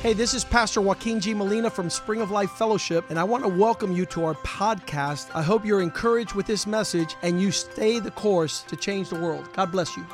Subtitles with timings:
[0.00, 1.34] Hey, this is Pastor Joaquin G.
[1.34, 5.28] Molina from Spring of Life Fellowship, and I want to welcome you to our podcast.
[5.34, 9.20] I hope you're encouraged with this message and you stay the course to change the
[9.20, 9.46] world.
[9.52, 10.06] God bless you.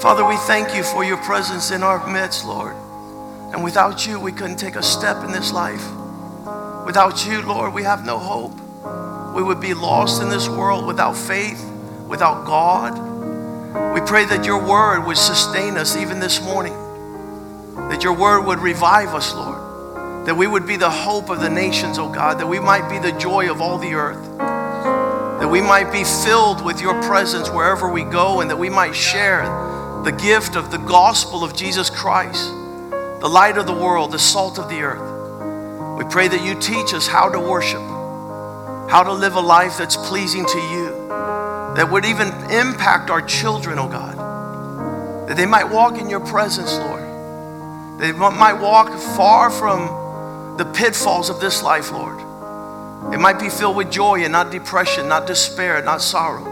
[0.00, 2.76] Father, we thank you for your presence in our midst, Lord.
[3.54, 5.82] And without you, we couldn't take a step in this life.
[6.84, 8.52] Without you, Lord, we have no hope.
[9.34, 11.64] We would be lost in this world without faith,
[12.06, 13.09] without God.
[13.70, 16.72] We pray that your word would sustain us even this morning,
[17.88, 21.48] that your word would revive us, Lord, that we would be the hope of the
[21.48, 25.60] nations, oh God, that we might be the joy of all the earth, that we
[25.60, 29.42] might be filled with your presence wherever we go, and that we might share
[30.02, 32.50] the gift of the gospel of Jesus Christ,
[33.20, 35.96] the light of the world, the salt of the earth.
[35.96, 37.82] We pray that you teach us how to worship,
[38.90, 40.99] how to live a life that's pleasing to you
[41.80, 45.26] that would even impact our children, oh God.
[45.26, 47.98] That they might walk in your presence, Lord.
[47.98, 52.18] They might walk far from the pitfalls of this life, Lord.
[53.14, 56.44] It might be filled with joy and not depression, not despair, not sorrow.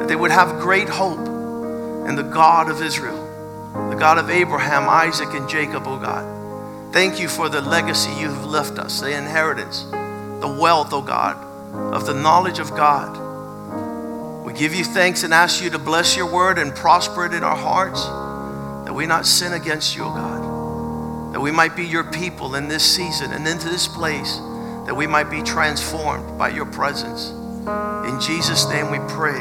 [0.00, 1.26] That they would have great hope
[2.08, 6.94] in the God of Israel, the God of Abraham, Isaac, and Jacob, oh God.
[6.94, 11.36] Thank you for the legacy you have left us, the inheritance, the wealth, oh God,
[11.92, 13.25] of the knowledge of God
[14.56, 17.56] give you thanks and ask you to bless your word and prosper it in our
[17.56, 18.04] hearts,
[18.86, 22.68] that we not sin against you, O God, that we might be your people in
[22.68, 24.38] this season and into this place,
[24.86, 27.30] that we might be transformed by your presence.
[28.08, 29.40] In Jesus' name we pray.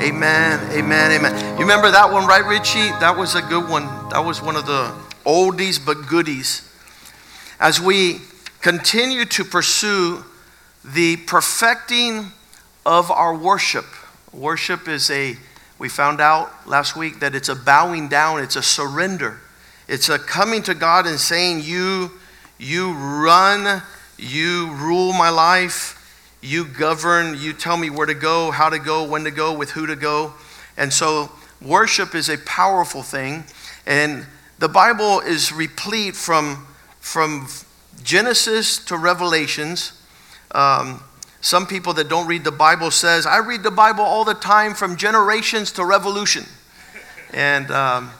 [0.00, 1.54] Amen, amen, amen.
[1.54, 2.90] You remember that one, right, Richie?
[3.00, 3.84] That was a good one.
[4.10, 4.92] That was one of the
[5.24, 6.70] oldies but goodies.
[7.58, 8.20] As we
[8.60, 10.24] continue to pursue
[10.84, 12.32] the perfecting
[12.84, 13.86] of our worship,
[14.34, 15.36] Worship is a,
[15.78, 19.40] we found out last week that it's a bowing down, it's a surrender.
[19.86, 22.10] It's a coming to God and saying, You,
[22.58, 23.82] you run,
[24.18, 29.04] you rule my life, you govern, you tell me where to go, how to go,
[29.04, 30.34] when to go, with who to go.
[30.76, 31.30] And so
[31.62, 33.44] worship is a powerful thing.
[33.86, 34.26] And
[34.58, 36.66] the Bible is replete from,
[36.98, 37.46] from
[38.02, 39.92] Genesis to Revelations.
[40.50, 41.02] Um,
[41.44, 44.72] some people that don't read the Bible says, I read the Bible all the time
[44.72, 46.46] from generations to revolution.
[47.34, 48.10] And um,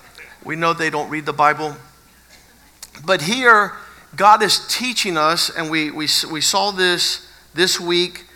[0.44, 1.74] we know they don't read the Bible.
[3.02, 3.72] But here,
[4.14, 8.26] God is teaching us, and we, we, we saw this this week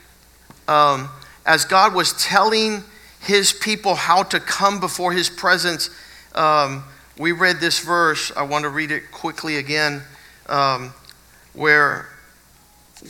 [0.69, 1.11] um,
[1.45, 2.83] as God was telling
[3.21, 5.91] his people how to come before his presence.
[6.35, 6.83] Um,
[7.19, 8.33] we read this verse.
[8.35, 10.01] I want to read it quickly again,
[10.49, 10.95] um,
[11.53, 12.09] where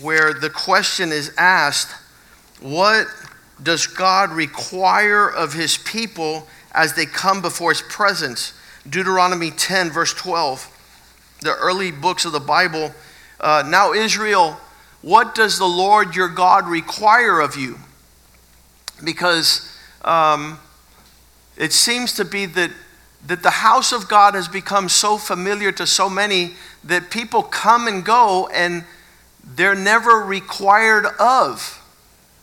[0.01, 1.95] where the question is asked
[2.61, 3.07] what
[3.63, 8.53] does God require of his people as they come before his presence?
[8.89, 12.93] Deuteronomy 10, verse 12, the early books of the Bible.
[13.41, 14.57] Uh, now, Israel,
[15.03, 17.79] what does the Lord your God require of you?
[19.05, 19.73] Because
[20.05, 20.59] um,
[21.57, 22.71] it seems to be that,
[23.27, 27.87] that the house of God has become so familiar to so many that people come
[27.87, 28.85] and go and
[29.55, 31.83] they're never required of.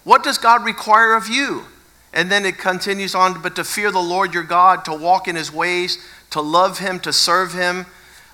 [0.04, 1.66] What does God require of you?
[2.14, 5.36] And then it continues on, but to fear the Lord your God, to walk in
[5.36, 5.98] his ways,
[6.30, 7.86] to love him, to serve him,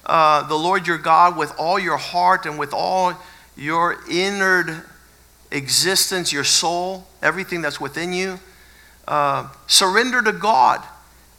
[0.05, 3.13] uh, the Lord your God with all your heart and with all
[3.55, 4.85] your inner
[5.51, 8.39] existence, your soul, everything that's within you.
[9.07, 10.83] Uh, surrender to God.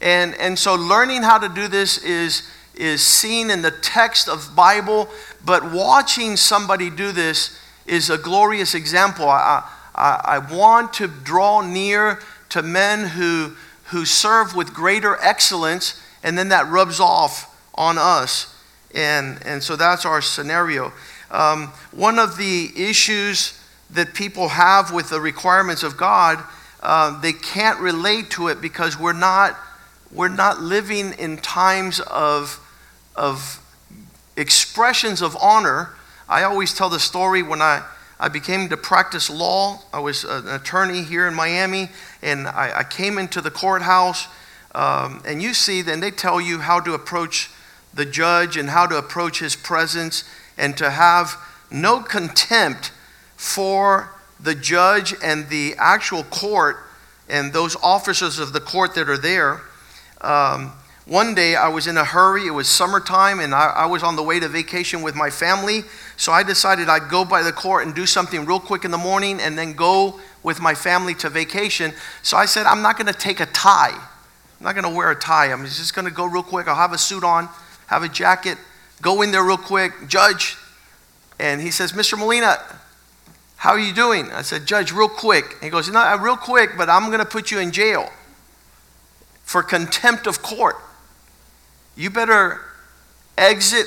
[0.00, 4.54] And, and so learning how to do this is, is seen in the text of
[4.56, 5.08] Bible,
[5.44, 9.28] but watching somebody do this is a glorious example.
[9.28, 13.56] I, I, I want to draw near to men who,
[13.86, 18.54] who serve with greater excellence, and then that rubs off on us.
[18.94, 20.92] And, and so that's our scenario.
[21.30, 23.58] Um, one of the issues
[23.90, 26.42] that people have with the requirements of God,
[26.82, 29.56] uh, they can't relate to it because we're not,
[30.10, 32.58] we're not living in times of,
[33.14, 33.60] of
[34.36, 35.90] expressions of honor.
[36.28, 37.84] I always tell the story when I,
[38.18, 39.80] I became to practice law.
[39.92, 41.90] I was an attorney here in Miami,
[42.22, 44.28] and I, I came into the courthouse.
[44.74, 47.50] Um, and you see, then they tell you how to approach
[47.92, 50.24] the judge and how to approach his presence
[50.56, 51.36] and to have
[51.70, 52.92] no contempt
[53.36, 56.78] for the judge and the actual court
[57.28, 59.60] and those officers of the court that are there.
[60.20, 60.72] Um,
[61.06, 62.46] one day I was in a hurry.
[62.46, 65.82] It was summertime and I, I, was on the way to vacation with my family.
[66.16, 68.98] So I decided I'd go by the court and do something real quick in the
[68.98, 71.92] morning and then go with my family to vacation.
[72.22, 73.90] So I said, I'm not going to take a tie.
[73.92, 75.52] I'm not going to wear a tie.
[75.52, 76.68] I'm just going to go real quick.
[76.68, 77.48] I'll have a suit on,
[77.88, 78.58] have a jacket,
[79.00, 79.92] go in there real quick.
[80.06, 80.56] Judge.
[81.40, 82.16] And he says, Mr.
[82.16, 82.58] Molina,
[83.56, 84.30] how are you doing?
[84.30, 85.56] I said, Judge, real quick.
[85.60, 88.08] He goes, No, real quick, but I'm going to put you in jail
[89.42, 90.76] for contempt of court.
[91.96, 92.60] You better
[93.36, 93.86] exit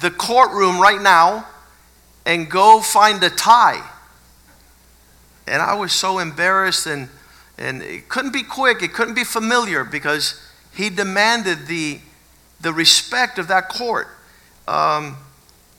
[0.00, 1.46] the courtroom right now
[2.24, 3.88] and go find a tie.
[5.46, 7.08] And I was so embarrassed and,
[7.58, 10.40] and it couldn't be quick, it couldn't be familiar because
[10.72, 12.00] he demanded the,
[12.60, 14.08] the respect of that court.
[14.68, 15.16] Um,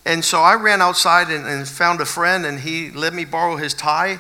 [0.06, 3.56] and so I ran outside and, and found a friend, and he let me borrow
[3.56, 4.19] his tie.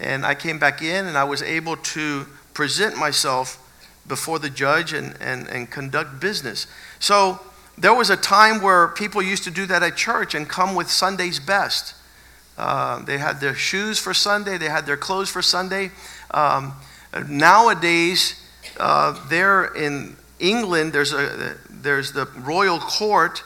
[0.00, 3.62] And I came back in, and I was able to present myself
[4.08, 6.66] before the judge and, and, and conduct business.
[6.98, 7.40] So
[7.76, 10.90] there was a time where people used to do that at church and come with
[10.90, 11.94] Sunday's best.
[12.56, 15.92] Uh, they had their shoes for Sunday, they had their clothes for Sunday.
[16.32, 16.72] Um,
[17.28, 18.44] nowadays,
[18.80, 23.44] uh, there in England, there's, a, there's the royal court,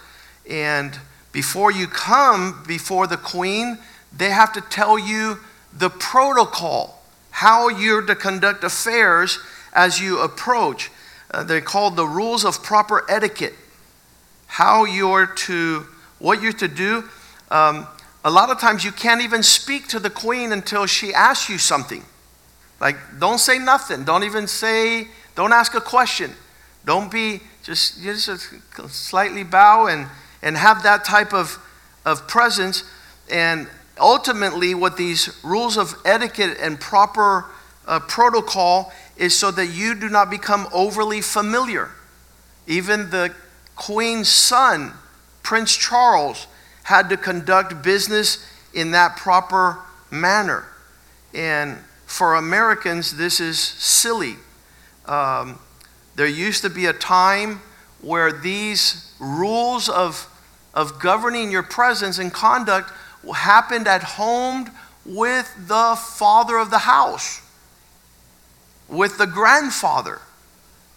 [0.48, 0.98] and
[1.32, 3.78] before you come before the queen,
[4.16, 5.38] they have to tell you
[5.72, 9.38] the protocol, how you're to conduct affairs
[9.72, 10.90] as you approach.
[11.30, 13.54] Uh, they're called the rules of proper etiquette.
[14.46, 15.86] How you're to,
[16.18, 17.08] what you're to do.
[17.50, 17.86] Um,
[18.24, 21.58] a lot of times you can't even speak to the queen until she asks you
[21.58, 22.04] something.
[22.80, 24.04] Like, don't say nothing.
[24.04, 26.32] Don't even say, don't ask a question.
[26.84, 28.28] Don't be, just, just
[28.88, 30.08] slightly bow and,
[30.42, 31.58] and have that type of,
[32.04, 32.84] of presence.
[33.30, 37.46] And ultimately, what these rules of etiquette and proper
[37.86, 41.90] uh, protocol is so that you do not become overly familiar.
[42.66, 43.34] Even the
[43.76, 44.92] queen's son,
[45.42, 46.46] Prince Charles,
[46.84, 49.78] had to conduct business in that proper
[50.10, 50.64] manner.
[51.34, 54.36] And for Americans, this is silly.
[55.06, 55.58] Um,
[56.14, 57.60] there used to be a time
[58.00, 60.28] where these rules of,
[60.74, 62.90] of governing your presence and conduct
[63.34, 64.70] happened at home
[65.04, 67.41] with the father of the house,
[68.92, 70.20] with the grandfather.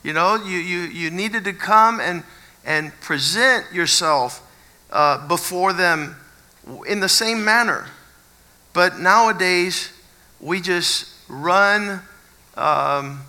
[0.03, 2.23] You know, you, you, you needed to come and,
[2.63, 4.41] and present yourself
[4.91, 6.15] uh, before them
[6.87, 7.87] in the same manner.
[8.73, 9.91] But nowadays,
[10.39, 12.01] we just run,
[12.55, 13.21] um,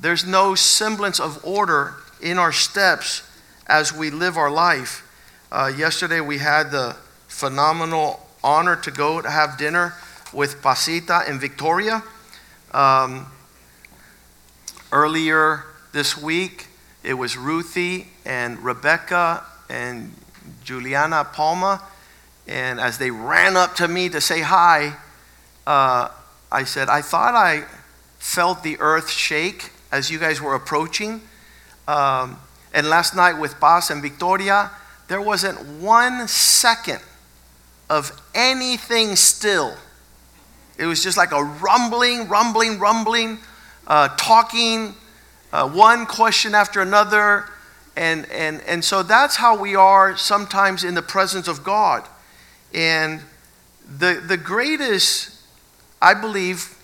[0.00, 3.22] there's no semblance of order in our steps
[3.66, 5.06] as we live our life.
[5.52, 6.96] Uh, yesterday, we had the
[7.28, 9.94] phenomenal honor to go to have dinner
[10.32, 12.02] with Pasita and Victoria.
[12.72, 13.26] Um,
[14.92, 16.66] earlier this week,
[17.02, 20.12] it was Ruthie and Rebecca and
[20.64, 21.82] Juliana Palma.
[22.46, 24.96] And as they ran up to me to say hi,
[25.66, 26.08] uh,
[26.50, 27.64] I said, I thought I
[28.18, 31.20] felt the earth shake as you guys were approaching.
[31.86, 32.38] Um,
[32.74, 34.70] and last night with Paz and Victoria,
[35.08, 37.00] there wasn't one second
[37.88, 39.74] of anything still.
[40.78, 43.38] It was just like a rumbling, rumbling, rumbling,
[43.86, 44.94] uh, talking,
[45.52, 47.46] uh, one question after another.
[47.96, 52.06] And, and, and so that's how we are sometimes in the presence of God.
[52.72, 53.20] And
[53.98, 55.36] the, the greatest,
[56.00, 56.76] I believe,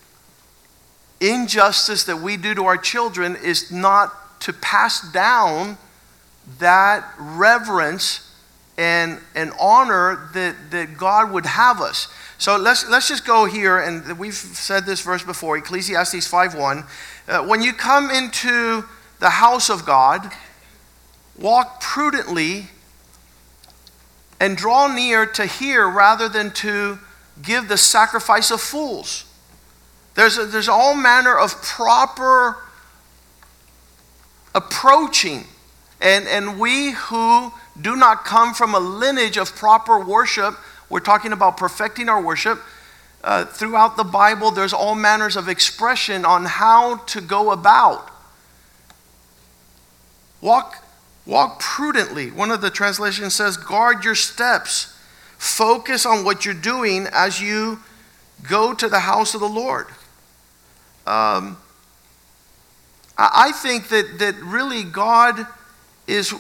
[1.21, 5.79] injustice that we do to our children is not to pass down
[6.59, 8.35] that reverence
[8.77, 12.09] and, and honor that, that God would have us.
[12.39, 16.87] So let's, let's just go here, and we've said this verse before Ecclesiastes 5.1.
[17.29, 18.85] Uh, when you come into
[19.21, 20.31] the house of God,
[21.39, 22.67] Walk prudently
[24.41, 26.99] and draw near to hear rather than to
[27.43, 29.25] give the sacrifice of fools.
[30.15, 32.57] There's, a, there's all manner of proper
[34.55, 35.45] approaching.
[36.01, 40.55] And, and we who do not come from a lineage of proper worship,
[40.89, 42.61] we're talking about perfecting our worship.
[43.25, 48.11] Uh, throughout the Bible, there's all manners of expression on how to go about.
[50.41, 50.83] Walk
[51.27, 52.31] Walk prudently.
[52.31, 54.97] One of the translations says, guard your steps.
[55.39, 57.81] Focus on what you're doing as you
[58.49, 59.89] go to the house of the Lord.
[61.07, 61.59] Um,
[63.19, 65.47] I think that, that really God
[66.07, 66.35] is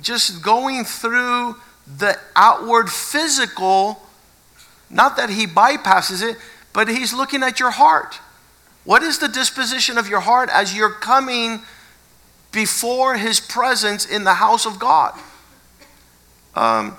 [0.00, 4.02] just going through the outward physical,
[4.90, 6.36] not that He bypasses it,
[6.72, 8.20] but He's looking at your heart.
[8.84, 11.60] What is the disposition of your heart as you're coming
[12.54, 15.12] before his presence in the house of God.
[16.54, 16.96] Um,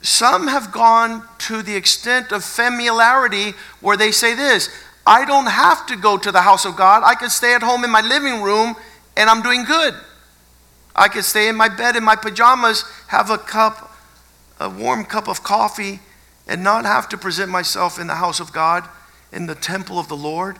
[0.00, 4.70] some have gone to the extent of familiarity where they say this
[5.06, 7.02] I don't have to go to the house of God.
[7.04, 8.76] I can stay at home in my living room
[9.16, 9.94] and I'm doing good.
[10.94, 13.92] I could stay in my bed in my pajamas, have a cup,
[14.60, 16.00] a warm cup of coffee,
[16.46, 18.88] and not have to present myself in the house of God,
[19.32, 20.58] in the temple of the Lord.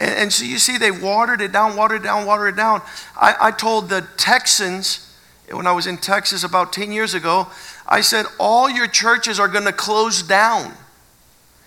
[0.00, 2.82] And, and so you see, they watered it down, watered it down, watered it down.
[3.16, 5.06] I, I told the Texans
[5.50, 7.48] when I was in Texas about 10 years ago,
[7.86, 10.74] I said, all your churches are going to close down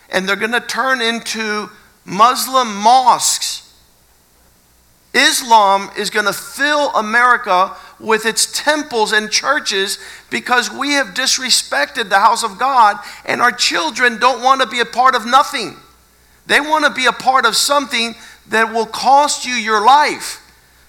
[0.10, 1.70] and they're going to turn into
[2.06, 3.62] Muslim mosques.
[5.14, 12.10] Islam is going to fill America with its temples and churches because we have disrespected
[12.10, 15.76] the house of God and our children don't want to be a part of nothing.
[16.46, 18.16] They want to be a part of something
[18.50, 20.40] that will cost you your life.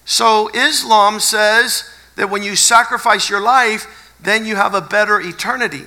[0.05, 5.83] So Islam says that when you sacrifice your life, then you have a better eternity.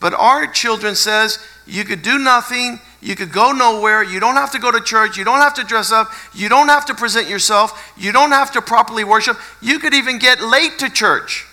[0.00, 4.50] But our children says you could do nothing, you could go nowhere, you don't have
[4.52, 7.28] to go to church, you don't have to dress up, you don't have to present
[7.28, 11.46] yourself, you don't have to properly worship, you could even get late to church.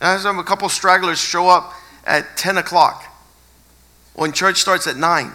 [0.00, 1.72] As a couple stragglers show up
[2.04, 3.04] at 10 o'clock
[4.14, 5.32] when church starts at 9.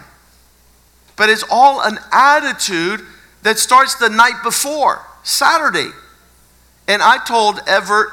[1.16, 3.02] But it's all an attitude
[3.42, 5.90] that starts the night before, Saturday.
[6.88, 8.10] And I told Everett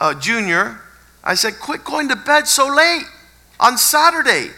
[0.00, 0.78] uh, Jr.,
[1.24, 3.04] I said, quit going to bed so late
[3.58, 4.50] on Saturday.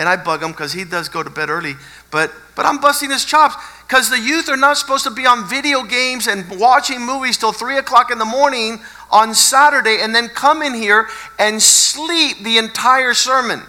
[0.00, 1.74] And I bug him because he does go to bed early.
[2.10, 3.54] But, but I'm busting his chops
[3.86, 7.52] because the youth are not supposed to be on video games and watching movies till
[7.52, 8.80] 3 o'clock in the morning
[9.10, 11.06] on Saturday and then come in here
[11.38, 13.60] and sleep the entire sermon.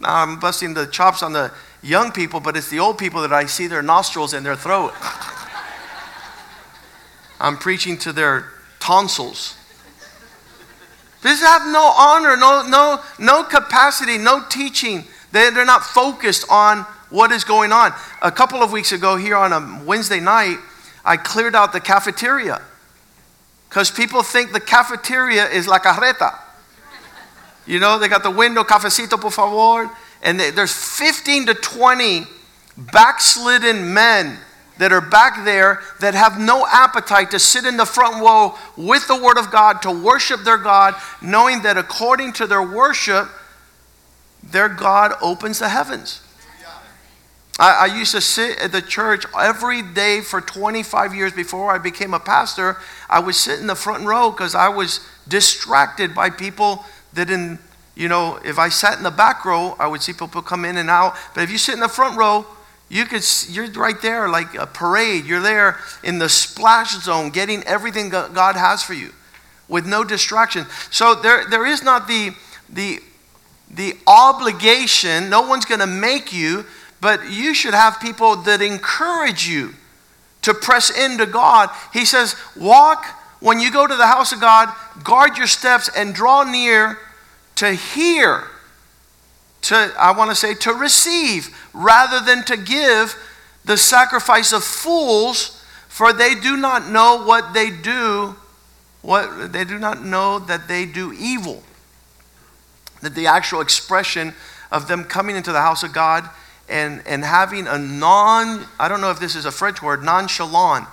[0.00, 3.32] Now I'm busting the chops on the young people, but it's the old people that
[3.32, 4.92] I see their nostrils and their throat.
[7.40, 9.56] I'm preaching to their tonsils.
[11.26, 15.02] These have no honor, no, no, no capacity, no teaching.
[15.32, 17.92] They, they're not focused on what is going on.
[18.22, 20.58] A couple of weeks ago, here on a Wednesday night,
[21.04, 22.62] I cleared out the cafeteria
[23.68, 26.32] because people think the cafeteria is la carreta.
[27.66, 29.90] You know, they got the window, cafecito, por favor.
[30.22, 32.22] And they, there's 15 to 20
[32.76, 34.38] backslidden men
[34.78, 39.06] that are back there that have no appetite to sit in the front row with
[39.08, 43.28] the Word of God, to worship their God, knowing that according to their worship,
[44.42, 46.22] their God opens the heavens.
[47.58, 51.78] I, I, used to sit at the church every day for 25 years before I
[51.78, 52.76] became a pastor.
[53.08, 57.58] I would sit in the front row because I was distracted by people that in
[57.96, 60.76] you know, if I sat in the back row, I would see people come in
[60.76, 61.16] and out.
[61.34, 62.44] But if you sit in the front row,
[62.88, 65.24] you could, you're right there like a parade.
[65.24, 69.12] You're there in the splash zone getting everything God has for you
[69.68, 70.66] with no distraction.
[70.90, 72.30] So there, there is not the,
[72.68, 73.00] the,
[73.70, 76.64] the obligation, no one's going to make you,
[77.00, 79.74] but you should have people that encourage you
[80.42, 81.70] to press into God.
[81.92, 83.04] He says, walk
[83.40, 86.98] when you go to the house of God, guard your steps and draw near
[87.56, 88.44] to hear
[89.66, 93.16] to, I want to say, to receive rather than to give
[93.64, 98.36] the sacrifice of fools, for they do not know what they do,
[99.02, 101.64] what they do not know that they do evil.
[103.02, 104.34] That the actual expression
[104.70, 106.28] of them coming into the house of God
[106.68, 110.86] and, and having a non, I don't know if this is a French word, nonchalant,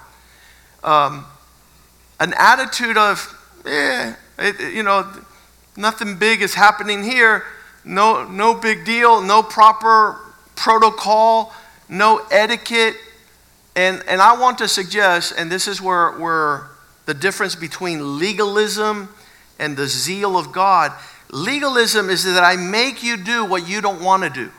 [0.83, 1.25] um,
[2.19, 5.11] an attitude of, eh, it, you know,
[5.77, 7.43] nothing big is happening here
[7.85, 10.19] no, no big deal, no proper
[10.55, 11.53] protocol,
[11.89, 12.95] no etiquette.
[13.75, 16.67] And, and I want to suggest, and this is where, where
[17.05, 19.09] the difference between legalism
[19.59, 20.91] and the zeal of God.
[21.31, 24.51] Legalism is that I make you do what you don't want to do.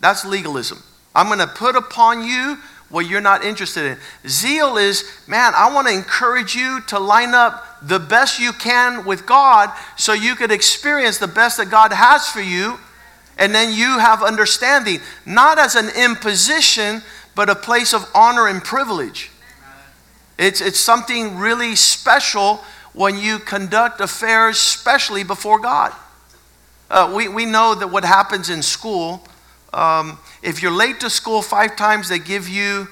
[0.00, 0.82] That's legalism.
[1.14, 2.58] I'm going to put upon you
[2.90, 3.98] what you're not interested in.
[4.28, 9.04] Zeal is, man, I want to encourage you to line up the best you can
[9.04, 12.78] with God so you could experience the best that God has for you.
[13.38, 17.02] And then you have understanding, not as an imposition,
[17.34, 19.30] but a place of honor and privilege.
[20.36, 22.56] It's, it's something really special
[22.92, 25.92] when you conduct affairs, especially before God.
[26.90, 29.22] Uh, we, we know that what happens in school,
[29.72, 32.88] um, if you're late to school five times, they give you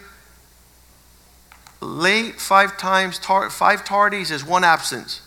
[1.81, 5.23] late five times, tar- five tardies is one absence.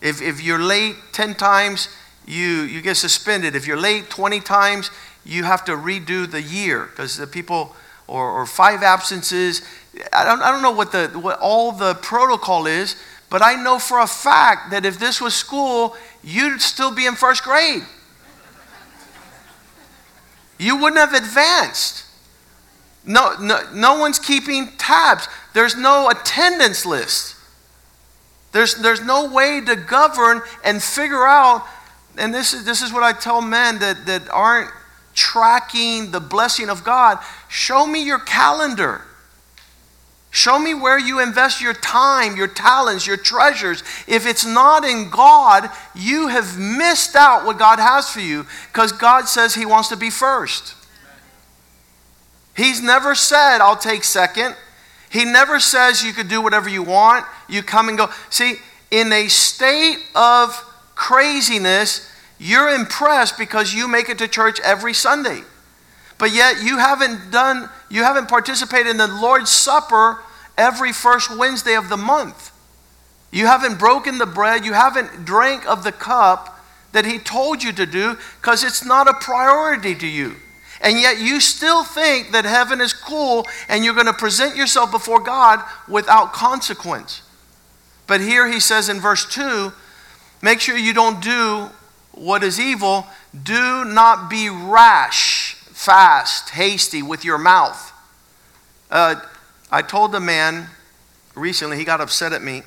[0.00, 1.88] If, if you're late 10 times,
[2.26, 3.54] you, you get suspended.
[3.54, 4.90] If you're late 20 times,
[5.24, 7.74] you have to redo the year because the people,
[8.08, 9.62] or, or five absences.
[10.12, 12.96] I don't, I don't know what, the, what all the protocol is,
[13.30, 17.14] but I know for a fact that if this was school, you'd still be in
[17.14, 17.82] first grade.
[20.62, 22.04] You wouldn't have advanced.
[23.04, 25.26] No, no, no one's keeping tabs.
[25.54, 27.34] There's no attendance list.
[28.52, 31.66] There's, there's no way to govern and figure out,
[32.16, 34.70] and this is, this is what I tell men that, that aren't
[35.14, 37.18] tracking the blessing of God.
[37.48, 39.02] Show me your calendar.
[40.34, 43.84] Show me where you invest your time, your talents, your treasures.
[44.06, 48.92] If it's not in God, you have missed out what God has for you because
[48.92, 50.74] God says He wants to be first.
[52.56, 54.56] He's never said, I'll take second.
[55.10, 57.26] He never says you could do whatever you want.
[57.46, 58.08] You come and go.
[58.30, 58.54] See,
[58.90, 60.54] in a state of
[60.94, 65.42] craziness, you're impressed because you make it to church every Sunday.
[66.22, 70.20] But yet you haven't done, you haven't participated in the Lord's Supper
[70.56, 72.52] every first Wednesday of the month.
[73.32, 77.72] You haven't broken the bread, you haven't drank of the cup that He told you
[77.72, 80.36] to do because it's not a priority to you.
[80.80, 84.92] And yet you still think that heaven is cool and you're going to present yourself
[84.92, 87.22] before God without consequence.
[88.06, 89.72] But here he says in verse 2
[90.40, 91.68] make sure you don't do
[92.12, 93.08] what is evil.
[93.42, 95.41] Do not be rash,
[95.82, 97.92] fast, hasty with your mouth.
[98.90, 99.16] Uh,
[99.70, 100.68] I told a man
[101.34, 102.62] recently, he got upset at me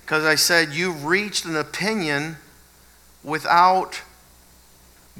[0.00, 2.36] because I said, You've reached an opinion
[3.22, 4.02] without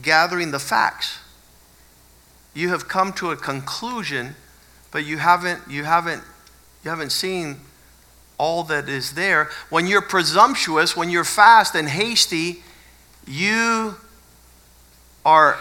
[0.02, 1.21] gathering the facts.
[2.54, 4.35] You have come to a conclusion,
[4.90, 6.23] but you haven't, you haven't,
[6.83, 7.59] you haven't seen
[8.38, 9.50] all that is there.
[9.71, 12.62] When you're presumptuous, when you're fast and hasty,
[13.26, 13.97] you
[15.25, 15.59] are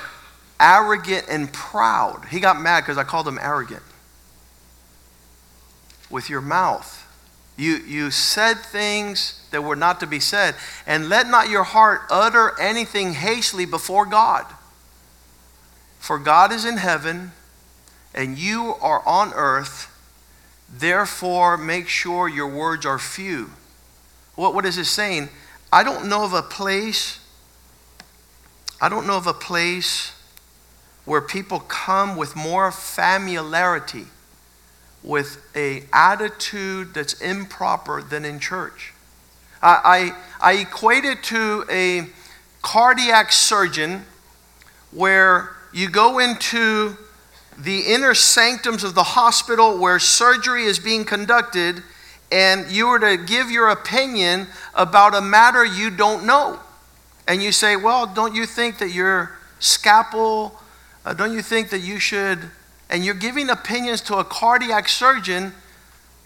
[0.60, 2.26] arrogant and proud.
[2.30, 3.84] He got mad because I called him arrogant.
[6.10, 7.02] With your mouth.
[7.58, 10.56] You, you said things that were not to be said.
[10.86, 14.46] And let not your heart utter anything hastily before God.
[16.00, 17.32] For God is in heaven,
[18.14, 19.92] and you are on earth.
[20.70, 23.52] Therefore, make sure your words are few.
[24.36, 25.30] What, what is it saying?
[25.72, 27.20] I don't know of a place,
[28.80, 30.14] I don't know of a place
[31.06, 34.06] where people come with more familiarity
[35.04, 38.94] with a attitude that's improper than in church.
[39.62, 42.08] I, I, I equate it to a
[42.62, 44.04] cardiac surgeon
[44.91, 46.98] where you go into
[47.58, 51.84] the inner sanctums of the hospital where surgery is being conducted
[52.32, 56.60] and you were to give your opinion about a matter you don't know.
[57.28, 60.60] And you say, Well, don't you think that your scalpel,
[61.06, 62.39] uh, don't you think that you should
[62.89, 65.54] and you're giving opinions to a cardiac surgeon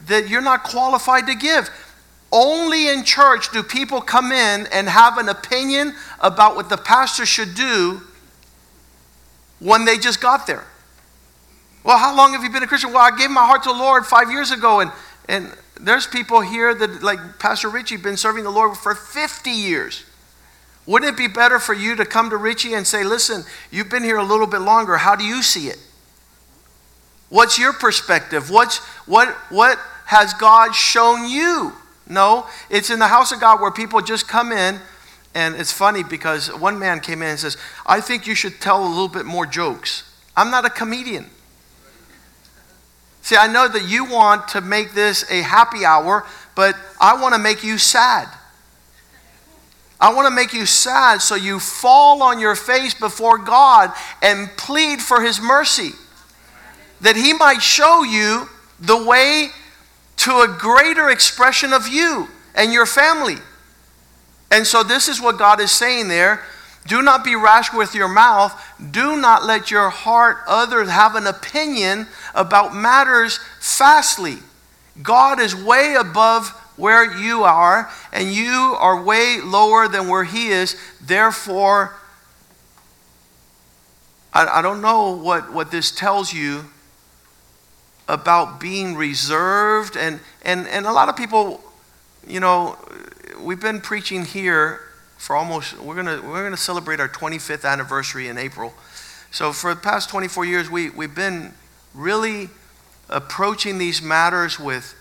[0.07, 1.69] that you're not qualified to give.
[2.31, 7.25] Only in church do people come in and have an opinion about what the pastor
[7.25, 8.01] should do
[9.59, 10.65] when they just got there.
[11.83, 12.93] Well, how long have you been a Christian?
[12.93, 14.91] Well, I gave my heart to the Lord five years ago, and,
[15.27, 20.05] and there's people here that, like Pastor Richie, been serving the Lord for 50 years.
[20.85, 24.03] Wouldn't it be better for you to come to Richie and say, listen, you've been
[24.03, 24.97] here a little bit longer.
[24.97, 25.77] How do you see it?
[27.29, 28.49] What's your perspective?
[28.49, 31.73] What's, what, what has God shown you?
[32.07, 34.79] No, it's in the house of God where people just come in,
[35.35, 38.83] and it's funny because one man came in and says, I think you should tell
[38.83, 40.11] a little bit more jokes.
[40.35, 41.27] I'm not a comedian.
[43.21, 47.35] See, I know that you want to make this a happy hour, but I want
[47.35, 48.27] to make you sad.
[49.99, 54.49] I want to make you sad so you fall on your face before God and
[54.55, 55.91] plead for His mercy
[57.01, 58.47] that He might show you
[58.79, 59.49] the way
[60.17, 63.35] to a greater expression of you and your family.
[64.51, 66.43] And so, this is what God is saying there.
[66.87, 68.59] Do not be rash with your mouth.
[68.91, 74.37] Do not let your heart others have an opinion about matters fastly.
[75.03, 80.47] God is way above where you are, and you are way lower than where He
[80.47, 80.75] is.
[81.01, 81.93] Therefore,
[84.33, 86.65] I, I don't know what, what this tells you
[88.07, 89.97] about being reserved.
[89.97, 91.61] And, and, and a lot of people,
[92.27, 92.77] you know,
[93.39, 94.81] we've been preaching here
[95.17, 98.73] for almost, we're going to we're gonna celebrate our 25th anniversary in April.
[99.31, 101.53] So for the past 24 years, we, we've been
[101.93, 102.49] really
[103.09, 104.95] approaching these matters with,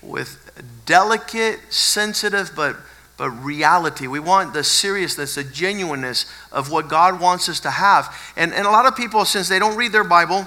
[0.00, 0.43] with
[0.86, 2.76] delicate, sensitive, but,
[3.16, 4.06] but reality.
[4.06, 8.14] We want the seriousness, the genuineness of what God wants us to have.
[8.36, 10.46] And, and a lot of people, since they don't read their Bible,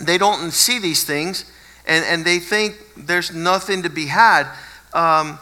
[0.00, 1.50] they don't see these things
[1.86, 4.46] and, and they think there's nothing to be had.
[4.92, 5.38] Um,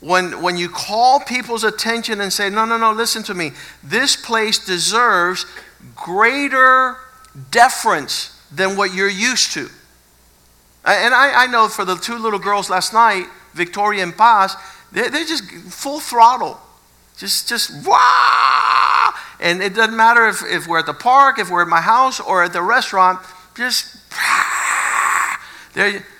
[0.00, 3.52] when, when you call people's attention and say, no, no, no, listen to me,
[3.84, 5.46] this place deserves
[5.94, 6.96] greater
[7.50, 9.68] deference than what you're used to.
[10.84, 14.56] And I, I know for the two little girls last night, Victoria and Paz,
[14.90, 16.58] they're, they're just full throttle.
[17.16, 19.12] Just, just, wah!
[19.38, 22.20] And it doesn't matter if, if we're at the park, if we're at my house,
[22.20, 23.20] or at the restaurant,
[23.56, 23.96] just,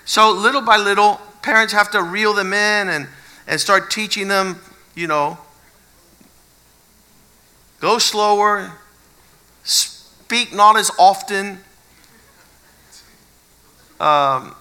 [0.05, 3.09] so little by little, parents have to reel them in and,
[3.47, 4.61] and start teaching them,
[4.95, 5.39] you know,
[7.81, 8.73] go slower,
[9.65, 11.59] speak not as often.
[14.03, 14.57] Um,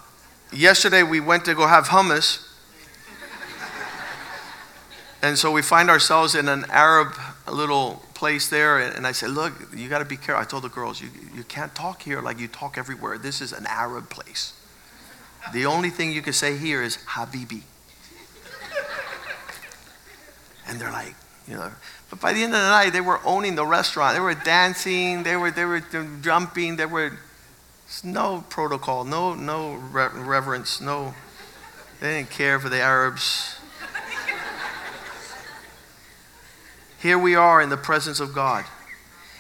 [0.54, 2.48] yesterday we went to go have hummus.
[5.24, 7.16] and so we find ourselves in an Arab
[7.52, 8.78] little place there.
[8.78, 10.44] And I said, Look, you got to be careful.
[10.44, 13.18] I told the girls, you, you can't talk here like you talk everywhere.
[13.18, 14.54] This is an Arab place.
[15.54, 17.64] The only thing you can say here is Habibi.
[20.68, 21.16] and they're like,
[21.48, 21.72] you know,
[22.12, 24.14] but by the end of the night, they were owning the restaurant.
[24.14, 25.82] They were dancing, they were, they were
[26.22, 27.18] jumping, they were
[28.04, 31.14] no protocol, no, no reverence, no,
[32.00, 33.58] they didn't care for the Arabs.
[37.02, 38.66] Here we are in the presence of God.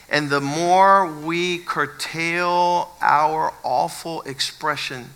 [0.09, 5.11] And the more we curtail our awful expression,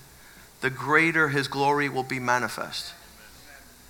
[0.62, 2.94] the greater his glory will be manifest.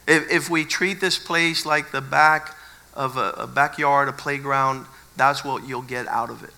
[0.08, 2.56] If, if we treat this place like the back
[2.94, 6.54] of a, a backyard, a playground, that's what you'll get out of it.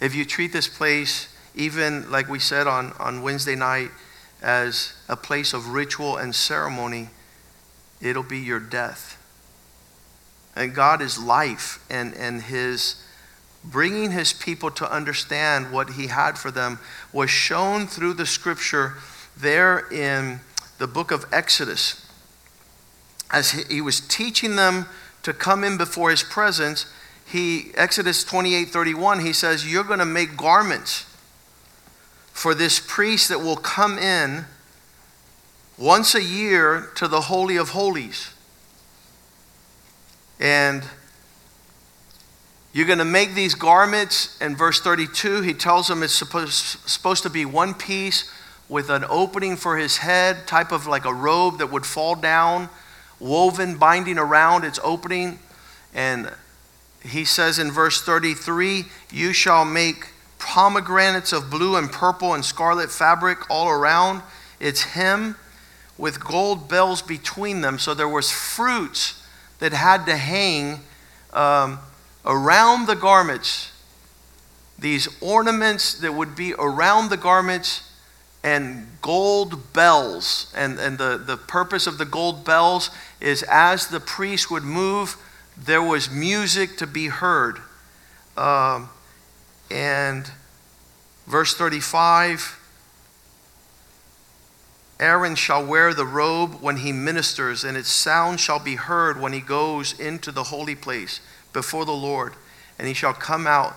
[0.00, 3.90] If you treat this place, even like we said on, on Wednesday night,
[4.42, 7.10] as a place of ritual and ceremony,
[8.00, 9.16] it'll be your death.
[10.56, 13.02] And God is life, and, and His
[13.62, 16.78] bringing His people to understand what He had for them
[17.12, 18.94] was shown through the scripture
[19.36, 20.40] there in
[20.78, 22.06] the book of Exodus.
[23.30, 24.86] As He, he was teaching them
[25.22, 26.86] to come in before his presence,
[27.26, 31.04] he Exodus 28 31, he says, You're going to make garments
[32.40, 34.46] for this priest that will come in
[35.76, 38.32] once a year to the Holy of Holies.
[40.40, 40.82] And
[42.72, 44.40] you're going to make these garments.
[44.40, 48.32] In verse 32, he tells them it's supposed, supposed to be one piece
[48.70, 52.70] with an opening for his head, type of like a robe that would fall down
[53.18, 55.40] woven, binding around its opening.
[55.92, 56.32] And
[57.02, 60.06] he says in verse 33 You shall make
[60.40, 64.22] pomegranates of blue and purple and scarlet fabric all around
[64.58, 65.36] its hem
[65.96, 67.78] with gold bells between them.
[67.78, 69.22] So there was fruits
[69.58, 70.80] that had to hang
[71.32, 71.78] um,
[72.24, 73.70] around the garments.
[74.78, 77.90] These ornaments that would be around the garments
[78.42, 80.52] and gold bells.
[80.56, 85.16] And, and the, the purpose of the gold bells is as the priest would move,
[85.56, 87.58] there was music to be heard.
[88.36, 88.88] Um,
[89.70, 90.30] and
[91.26, 92.56] verse 35
[95.00, 99.32] Aaron shall wear the robe when he ministers, and its sound shall be heard when
[99.32, 101.22] he goes into the holy place
[101.54, 102.34] before the Lord,
[102.78, 103.74] and he shall come out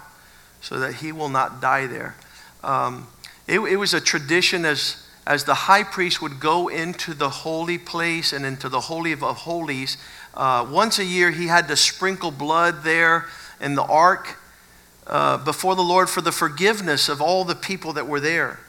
[0.59, 2.15] so that he will not die there.
[2.61, 3.07] Um,
[3.47, 7.77] it, it was a tradition as, as the high priest would go into the holy
[7.77, 9.97] place and into the Holy of Holies.
[10.33, 13.27] Uh, once a year, he had to sprinkle blood there
[13.61, 14.37] in the ark
[15.07, 18.59] uh, before the Lord for the forgiveness of all the people that were there.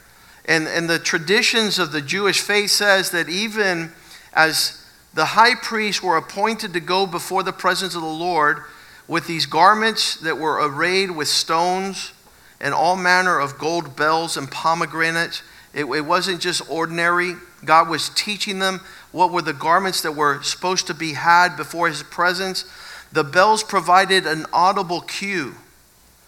[0.47, 3.93] And, and the traditions of the Jewish faith says that even
[4.33, 8.59] as the high priests were appointed to go before the presence of the Lord
[9.07, 12.13] with these garments that were arrayed with stones
[12.61, 15.43] and all manner of gold bells and pomegranates.
[15.73, 17.35] It, it wasn't just ordinary.
[17.65, 18.81] God was teaching them
[19.13, 22.65] what were the garments that were supposed to be had before his presence.
[23.13, 25.55] The bells provided an audible cue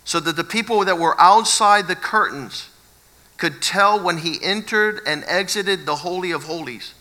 [0.06, 2.70] so that the people that were outside the curtains
[3.36, 6.94] could tell when he entered and exited the Holy of Holies.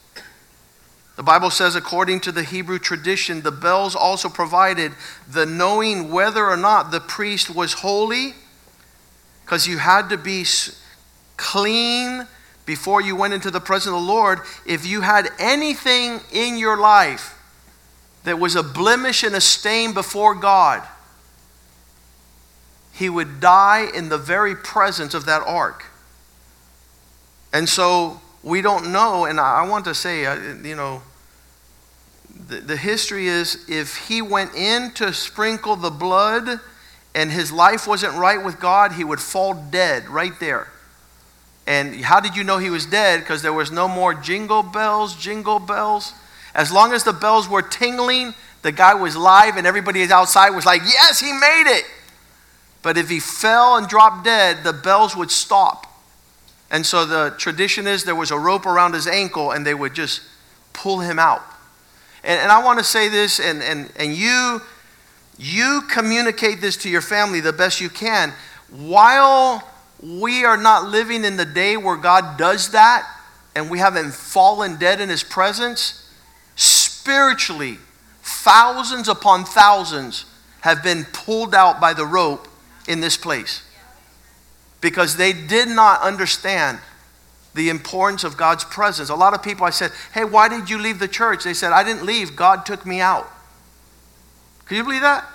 [1.16, 4.92] The Bible says, according to the Hebrew tradition, the bells also provided
[5.30, 8.34] the knowing whether or not the priest was holy
[9.44, 10.44] because you had to be
[11.38, 12.28] clean
[12.66, 14.40] before you went into the presence of the Lord.
[14.66, 17.40] If you had anything in your life
[18.24, 20.82] that was a blemish and a stain before God,
[22.96, 25.86] he would die in the very presence of that ark.
[27.52, 31.02] And so we don't know, and I want to say, uh, you know,
[32.48, 36.60] the, the history is if he went in to sprinkle the blood
[37.14, 40.70] and his life wasn't right with God, he would fall dead right there.
[41.68, 43.22] And how did you know he was dead?
[43.22, 46.14] Because there was no more jingle bells, jingle bells.
[46.54, 50.66] As long as the bells were tingling, the guy was live, and everybody outside was
[50.66, 51.86] like, Yes, he made it.
[52.86, 55.88] But if he fell and dropped dead, the bells would stop.
[56.70, 59.96] And so the tradition is there was a rope around his ankle and they would
[59.96, 60.22] just
[60.72, 61.42] pull him out.
[62.24, 64.62] And, and I want to say this, and, and, and you,
[65.40, 68.34] you communicate this to your family the best you can.
[68.70, 69.68] While
[70.00, 73.04] we are not living in the day where God does that
[73.56, 76.08] and we haven't fallen dead in his presence,
[76.56, 77.80] spiritually,
[78.22, 80.26] thousands upon thousands
[80.62, 82.48] have been pulled out by the rope
[82.88, 83.64] in this place
[84.82, 86.80] because they did not understand
[87.56, 89.10] the importance of God's presence.
[89.10, 91.44] A lot of people, I said, Hey, why did you leave the church?
[91.44, 93.28] They said, I didn't leave, God took me out.
[94.66, 95.26] Can you believe that?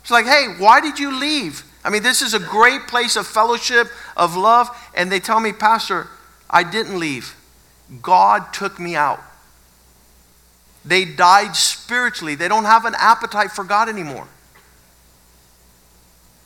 [0.00, 1.62] It's like, Hey, why did you leave?
[1.84, 4.68] I mean, this is a great place of fellowship, of love.
[4.94, 6.08] And they tell me, Pastor,
[6.50, 7.36] I didn't leave.
[8.02, 9.20] God took me out.
[10.84, 12.34] They died spiritually.
[12.34, 14.26] They don't have an appetite for God anymore.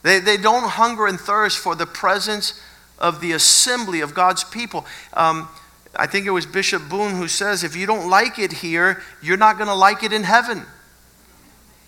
[0.02, 2.60] They, they don't hunger and thirst for the presence
[2.98, 4.86] of the assembly of God's people.
[5.14, 5.48] Um,
[5.94, 9.36] I think it was Bishop Boone who says, if you don't like it here, you're
[9.36, 10.64] not going to like it in heaven.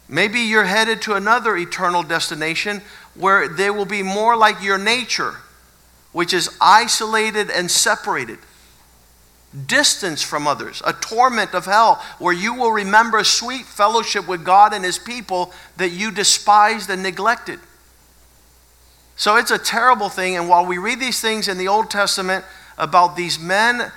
[0.09, 2.83] Maybe you're headed to another eternal destination
[3.14, 5.37] where they will be more like your nature,
[6.12, 8.38] which is isolated and separated,
[9.66, 14.74] distance from others, a torment of hell where you will remember sweet fellowship with God
[14.74, 17.59] and His people that you despised and neglected.
[19.16, 20.37] So it's a terrible thing.
[20.37, 22.44] And while we read these things in the Old Testament
[22.77, 23.92] about these men,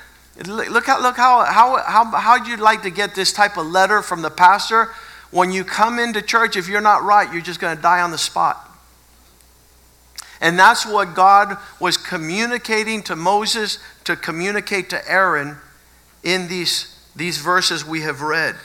[0.45, 4.01] look how, look how, how, how, how you'd like to get this type of letter
[4.01, 4.89] from the pastor?
[5.31, 8.11] When you come into church, if you're not right, you're just going to die on
[8.11, 8.63] the spot.
[10.39, 15.57] And that's what God was communicating to Moses to communicate to Aaron
[16.23, 18.55] in these, these verses we have read.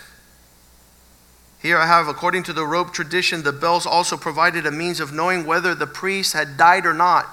[1.63, 5.13] Here I have, according to the rope tradition, the bells also provided a means of
[5.13, 7.29] knowing whether the priest had died or not.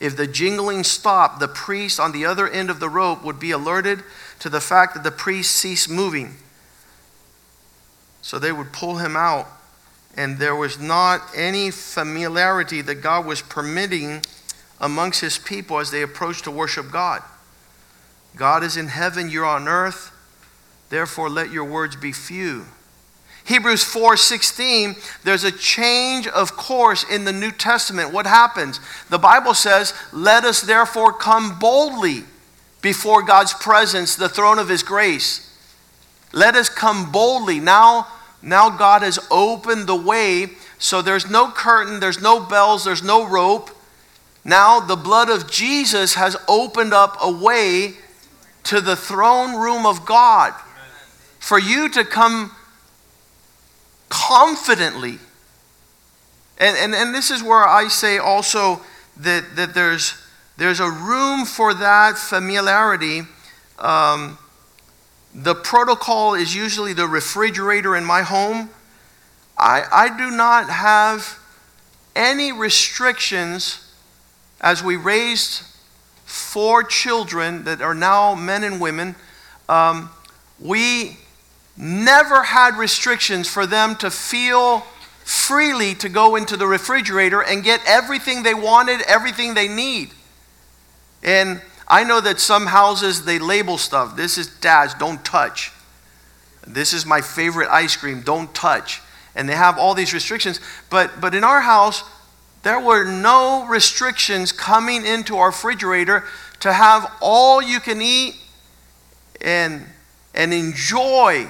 [0.00, 3.50] If the jingling stopped, the priest on the other end of the rope would be
[3.50, 4.02] alerted
[4.40, 6.36] to the fact that the priest ceased moving.
[8.22, 9.48] So they would pull him out,
[10.16, 14.22] and there was not any familiarity that God was permitting
[14.80, 17.22] amongst his people as they approached to worship God.
[18.34, 20.10] God is in heaven, you're on earth,
[20.88, 22.64] therefore let your words be few.
[23.44, 28.10] Hebrews 4:16, there's a change of course in the New Testament.
[28.10, 28.80] What happens?
[29.10, 32.24] The Bible says, "Let us therefore come boldly
[32.80, 35.42] before God's presence, the throne of his grace."
[36.32, 37.60] Let us come boldly.
[37.60, 38.08] Now,
[38.40, 43.24] now God has opened the way, so there's no curtain, there's no bells, there's no
[43.24, 43.70] rope.
[44.42, 47.98] Now the blood of Jesus has opened up a way
[48.64, 50.54] to the throne room of God.
[51.38, 52.54] For you to come
[54.08, 55.18] confidently.
[56.58, 58.80] And, and, and this is where I say also
[59.16, 60.14] that, that there's,
[60.56, 63.22] there's a room for that familiarity.
[63.78, 64.38] Um,
[65.34, 68.70] the protocol is usually the refrigerator in my home.
[69.58, 71.38] I, I do not have
[72.14, 73.92] any restrictions
[74.60, 75.62] as we raised
[76.24, 79.16] four children that are now men and women.
[79.68, 80.10] Um,
[80.60, 81.18] we
[81.76, 84.80] never had restrictions for them to feel
[85.24, 90.10] freely to go into the refrigerator and get everything they wanted, everything they need.
[91.22, 94.16] And I know that some houses they label stuff.
[94.16, 95.72] This is dad's, don't touch.
[96.66, 99.00] This is my favorite ice cream, don't touch.
[99.34, 100.60] And they have all these restrictions.
[100.90, 102.04] But but in our house,
[102.62, 106.24] there were no restrictions coming into our refrigerator
[106.60, 108.36] to have all you can eat
[109.40, 109.84] and
[110.34, 111.48] and enjoy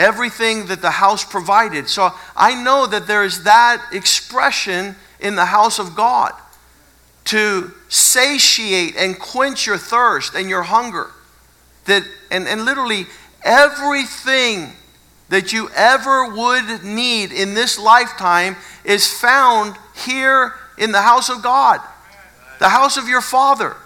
[0.00, 1.88] everything that the house provided.
[1.88, 6.32] So I know that there is that expression in the house of God
[7.24, 11.10] to satiate and quench your thirst and your hunger.
[11.84, 13.06] That and, and literally
[13.44, 14.72] everything
[15.28, 21.42] that you ever would need in this lifetime is found here in the house of
[21.42, 21.80] God,
[22.58, 23.76] the house of your Father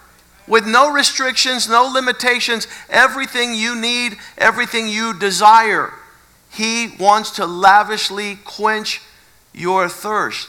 [0.47, 5.93] with no restrictions, no limitations, everything you need, everything you desire.
[6.55, 9.01] He wants to lavishly quench
[9.53, 10.49] your thirst.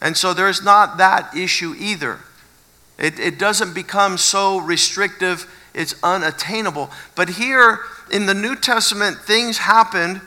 [0.00, 2.20] And so there's not that issue either.
[2.98, 6.90] It, it doesn't become so restrictive, it's unattainable.
[7.14, 7.80] But here
[8.12, 10.20] in the New Testament, things happened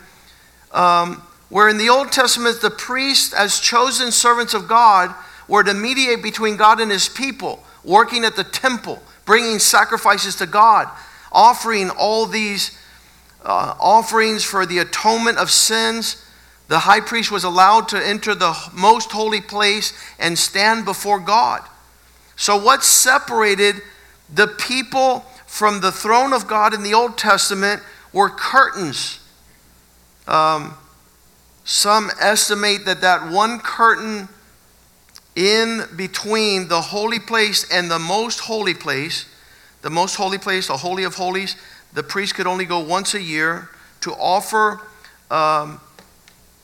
[0.72, 5.14] um, where in the Old Testament, the priests, as chosen servants of God,
[5.48, 10.46] were to mediate between God and his people working at the temple, bringing sacrifices to
[10.46, 10.90] God,
[11.32, 12.78] offering all these
[13.48, 16.24] uh, offerings for the atonement of sins.
[16.68, 21.62] The high priest was allowed to enter the most holy place and stand before God.
[22.36, 23.82] So, what separated
[24.32, 27.82] the people from the throne of God in the Old Testament
[28.12, 29.20] were curtains.
[30.28, 30.76] Um,
[31.64, 34.28] some estimate that that one curtain
[35.36, 39.26] in between the holy place and the most holy place,
[39.84, 41.56] the most holy place, the Holy of Holies,
[41.94, 43.70] the priest could only go once a year
[44.02, 44.82] to offer
[45.32, 45.82] um,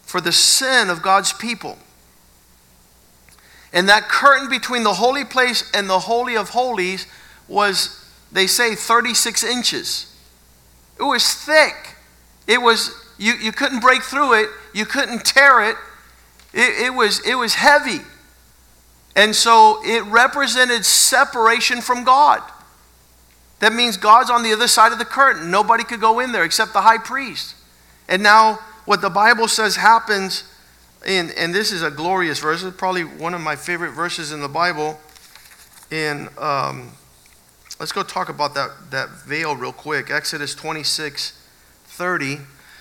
[0.01, 1.77] for the sin of God's people.
[3.73, 7.07] And that curtain between the holy place and the Holy of Holies
[7.47, 7.99] was,
[8.31, 10.15] they say, 36 inches.
[10.99, 11.95] It was thick.
[12.47, 15.75] It was, you, you couldn't break through it, you couldn't tear it.
[16.53, 18.01] It, it, was, it was heavy.
[19.15, 22.41] And so it represented separation from God.
[23.63, 25.49] That means God's on the other side of the curtain.
[25.49, 27.55] Nobody could go in there except the high priest.
[28.09, 30.43] And now, what the Bible says happens,
[31.07, 34.41] in, and this is a glorious verse, it's probably one of my favorite verses in
[34.41, 34.99] the Bible.
[35.91, 36.91] In, um,
[37.79, 40.11] let's go talk about that, that veil real quick.
[40.11, 41.31] Exodus 26
[41.85, 42.39] 30.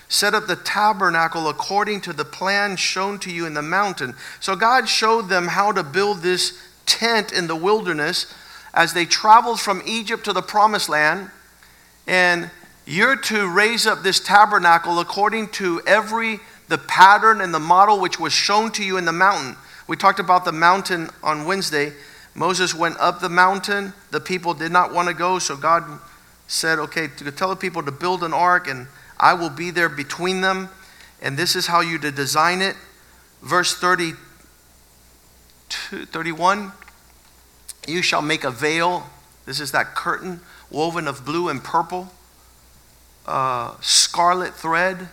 [0.09, 4.17] Set up the tabernacle according to the plan shown to you in the mountain.
[4.41, 8.35] So God showed them how to build this tent in the wilderness
[8.75, 11.31] as they traveled from Egypt to the promised land.
[12.07, 12.51] And
[12.87, 18.19] you're to raise up this tabernacle according to every the pattern and the model which
[18.19, 19.57] was shown to you in the mountain.
[19.87, 21.93] We talked about the mountain on Wednesday.
[22.35, 23.93] Moses went up the mountain.
[24.11, 25.85] The people did not want to go, so God
[26.47, 28.87] said, "Okay, to tell the people to build an ark and
[29.21, 30.71] I will be there between them."
[31.21, 32.77] And this is how you to design it.
[33.43, 34.15] Verse 30
[35.69, 36.73] 31
[37.87, 39.11] You shall make a veil.
[39.45, 40.41] This is that curtain
[40.71, 42.13] woven of blue and purple
[43.27, 45.01] uh, scarlet thread.
[45.01, 45.09] It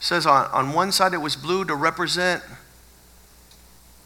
[0.00, 2.42] says on, on one side it was blue to represent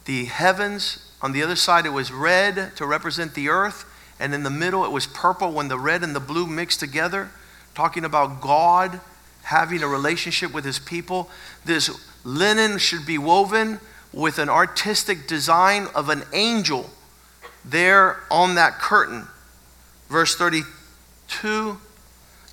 [0.05, 3.85] the heavens, on the other side it was red to represent the earth,
[4.21, 7.31] and in the middle it was purple when the red and the blue mixed together,
[7.75, 9.01] talking about God
[9.43, 11.29] having a relationship with his people.
[11.65, 11.91] This
[12.25, 13.81] linen should be woven
[14.12, 16.91] with an artistic design of an angel
[17.66, 19.26] there on that curtain.
[20.09, 21.79] Verse 32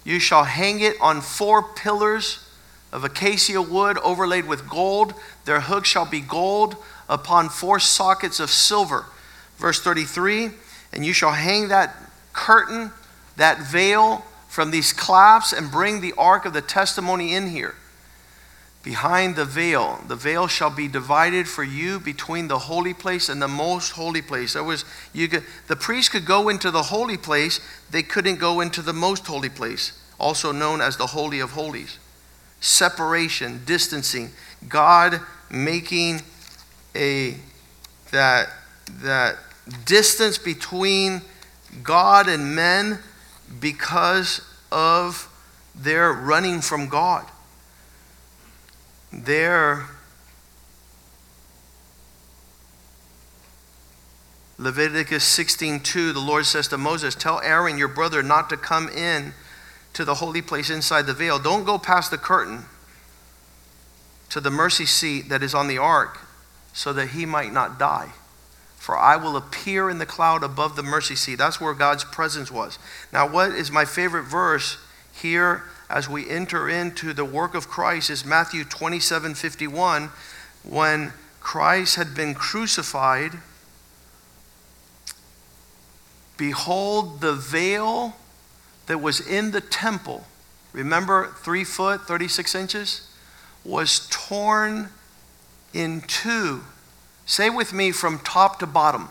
[0.06, 2.46] you shall hang it on four pillars
[2.92, 5.14] of acacia wood overlaid with gold.
[5.46, 6.76] Their hooks shall be gold
[7.08, 9.06] upon four sockets of silver.
[9.58, 10.50] Verse 33
[10.92, 11.96] And you shall hang that
[12.34, 12.92] curtain,
[13.38, 17.74] that veil, from these clasps and bring the ark of the testimony in here
[18.84, 20.02] behind the veil.
[20.08, 24.22] The veil shall be divided for you between the holy place and the most holy
[24.22, 24.54] place.
[24.54, 28.60] That was you could, the priest could go into the holy place, they couldn't go
[28.60, 31.98] into the most holy place, also known as the holy of holies.
[32.60, 34.32] Separation, distancing,
[34.68, 36.22] God making
[36.94, 37.36] a
[38.12, 38.50] that
[39.02, 39.38] that
[39.86, 41.22] distance between
[41.84, 43.00] God and men
[43.62, 44.42] because
[44.72, 45.30] of
[45.74, 47.26] their running from God
[49.14, 49.88] there,
[54.58, 59.34] Leviticus 16:2, the Lord says to Moses, "Tell Aaron your brother not to come in
[59.94, 61.38] to the holy place inside the veil.
[61.38, 62.68] Don't go past the curtain
[64.30, 66.20] to the mercy seat that is on the ark,
[66.74, 68.14] so that he might not die.
[68.80, 72.50] For I will appear in the cloud above the mercy seat." That's where God's presence
[72.50, 72.80] was.
[73.12, 74.78] Now, what is my favorite verse
[75.12, 80.10] here as we enter into the work of Christ is Matthew 27 51.
[80.64, 83.34] When Christ had been crucified,
[86.36, 88.16] behold, the veil
[88.88, 90.26] that was in the temple,
[90.74, 93.08] remember three foot, 36 inches,
[93.64, 94.90] was torn
[95.74, 96.64] in two.
[97.28, 99.10] Say with me from top to bottom.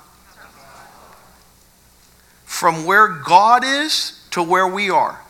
[2.44, 5.20] From where God is to where we are.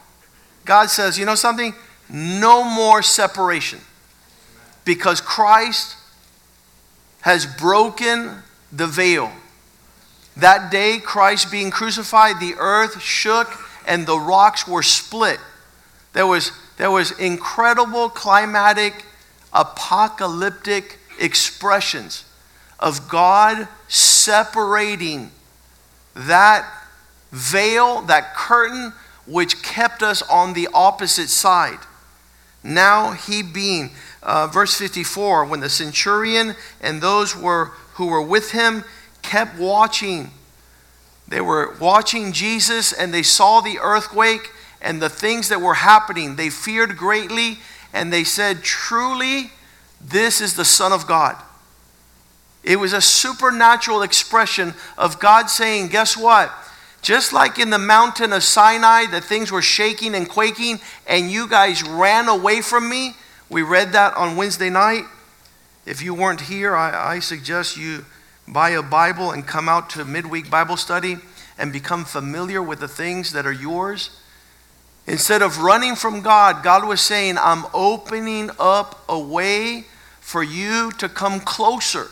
[0.64, 1.74] God says, you know something?
[2.08, 3.80] No more separation.
[4.84, 5.96] Because Christ
[7.22, 9.30] has broken the veil.
[10.36, 13.48] That day, Christ being crucified, the earth shook
[13.86, 15.38] and the rocks were split.
[16.12, 19.04] There was, there was incredible climatic,
[19.52, 22.24] apocalyptic expressions
[22.78, 25.30] of God separating
[26.14, 26.68] that
[27.30, 28.92] veil, that curtain
[29.26, 31.78] which kept us on the opposite side.
[32.64, 33.90] Now he being,
[34.22, 38.84] uh, verse 54, when the centurion and those were, who were with him
[39.22, 40.30] kept watching,
[41.28, 44.50] they were watching Jesus and they saw the earthquake
[44.80, 46.36] and the things that were happening.
[46.36, 47.58] They feared greatly
[47.92, 49.52] and they said, Truly,
[50.00, 51.36] this is the Son of God.
[52.62, 56.52] It was a supernatural expression of God saying, Guess what?
[57.02, 61.48] Just like in the mountain of Sinai, the things were shaking and quaking, and you
[61.48, 63.14] guys ran away from me.
[63.50, 65.04] We read that on Wednesday night.
[65.84, 68.04] If you weren't here, I, I suggest you
[68.46, 71.16] buy a Bible and come out to midweek Bible study
[71.58, 74.10] and become familiar with the things that are yours.
[75.06, 79.86] Instead of running from God, God was saying, I'm opening up a way
[80.20, 82.08] for you to come closer.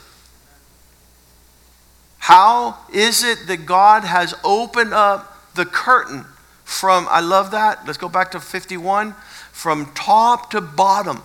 [2.21, 6.27] How is it that God has opened up the curtain
[6.65, 9.15] from, I love that, let's go back to 51,
[9.53, 11.23] from top to bottom?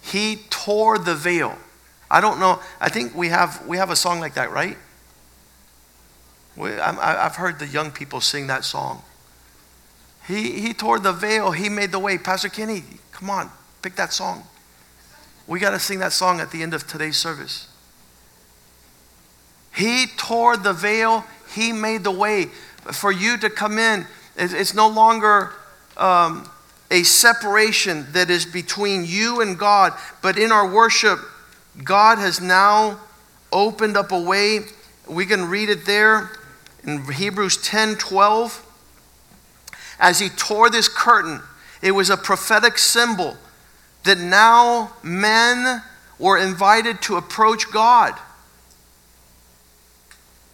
[0.00, 1.58] He tore the veil.
[2.08, 4.78] I don't know, I think we have, we have a song like that, right?
[6.56, 9.02] We, I, I've heard the young people sing that song.
[10.26, 12.16] He, he tore the veil, he made the way.
[12.16, 13.50] Pastor Kenny, come on,
[13.82, 14.44] pick that song.
[15.48, 17.66] We got to sing that song at the end of today's service.
[19.72, 22.46] He tore the veil, He made the way
[22.92, 24.06] for you to come in.
[24.36, 25.52] It's no longer
[25.96, 26.48] um,
[26.90, 29.92] a separation that is between you and God,
[30.22, 31.18] but in our worship,
[31.84, 32.98] God has now
[33.52, 34.60] opened up a way.
[35.08, 36.30] We can read it there
[36.84, 38.66] in Hebrews 10 12.
[39.98, 41.42] As he tore this curtain,
[41.82, 43.36] it was a prophetic symbol
[44.04, 45.82] that now men
[46.18, 48.14] were invited to approach God.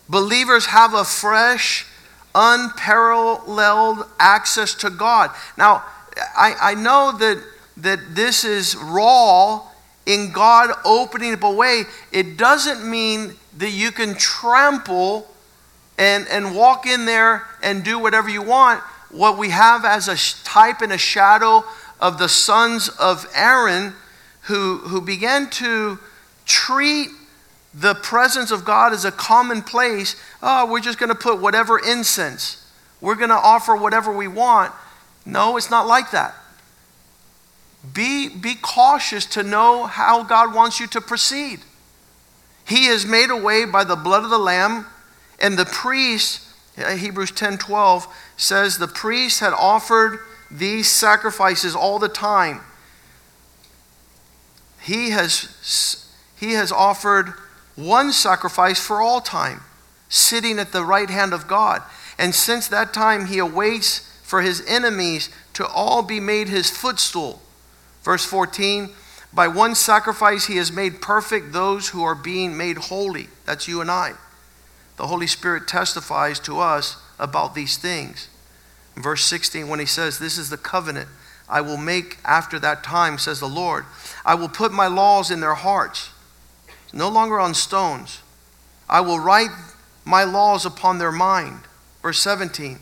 [0.08, 1.86] Believers have a fresh,
[2.34, 5.30] unparalleled access to God.
[5.56, 5.84] Now,
[6.36, 7.42] I, I know that,
[7.78, 9.62] that this is raw
[10.06, 11.84] in God opening up a way.
[12.12, 15.26] It doesn't mean that you can trample
[15.98, 18.80] and, and walk in there and do whatever you want.
[19.10, 21.64] What we have as a type and a shadow
[22.00, 23.94] of the sons of Aaron
[24.42, 25.98] who, who began to
[26.44, 27.08] treat
[27.76, 30.16] the presence of God is a commonplace.
[30.42, 32.66] Oh, we're just going to put whatever incense,
[33.00, 34.72] we're going to offer whatever we want.
[35.26, 36.34] No, it's not like that.
[37.92, 41.60] Be, be cautious to know how God wants you to proceed.
[42.66, 44.86] He has made a way by the blood of the Lamb,
[45.40, 46.42] and the priest,
[46.76, 48.06] Hebrews 10 12,
[48.36, 50.20] says the priest had offered
[50.50, 52.60] these sacrifices all the time.
[54.80, 57.34] He has, he has offered
[57.76, 59.60] one sacrifice for all time,
[60.08, 61.82] sitting at the right hand of God.
[62.18, 67.40] And since that time, he awaits for his enemies to all be made his footstool.
[68.02, 68.90] Verse 14
[69.32, 73.28] By one sacrifice, he has made perfect those who are being made holy.
[73.44, 74.14] That's you and I.
[74.96, 78.28] The Holy Spirit testifies to us about these things.
[78.96, 81.08] verse 16, when he says, This is the covenant
[81.48, 83.84] I will make after that time, says the Lord.
[84.24, 86.10] I will put my laws in their hearts
[86.96, 88.20] no longer on stones.
[88.88, 89.50] I will write
[90.04, 91.60] my laws upon their mind.
[92.02, 92.78] Verse 17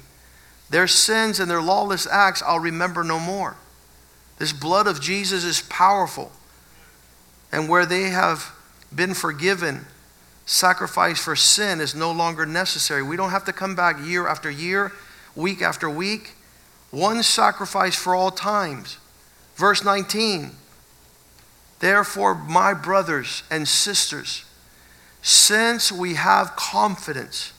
[0.71, 3.57] Their sins and their lawless acts I'll remember no more.
[4.39, 6.33] This blood of Jesus is powerful.
[7.53, 8.53] And where they have
[8.95, 9.87] been forgiven,
[10.45, 13.03] sacrifice for sin is no longer necessary.
[13.03, 14.93] We don't have to come back year after year,
[15.37, 16.33] week after week.
[16.91, 18.99] One sacrifice for all times.
[19.57, 20.53] Verse 19
[21.85, 24.47] Therefore, my brothers and sisters,
[25.21, 27.53] since we have confidence,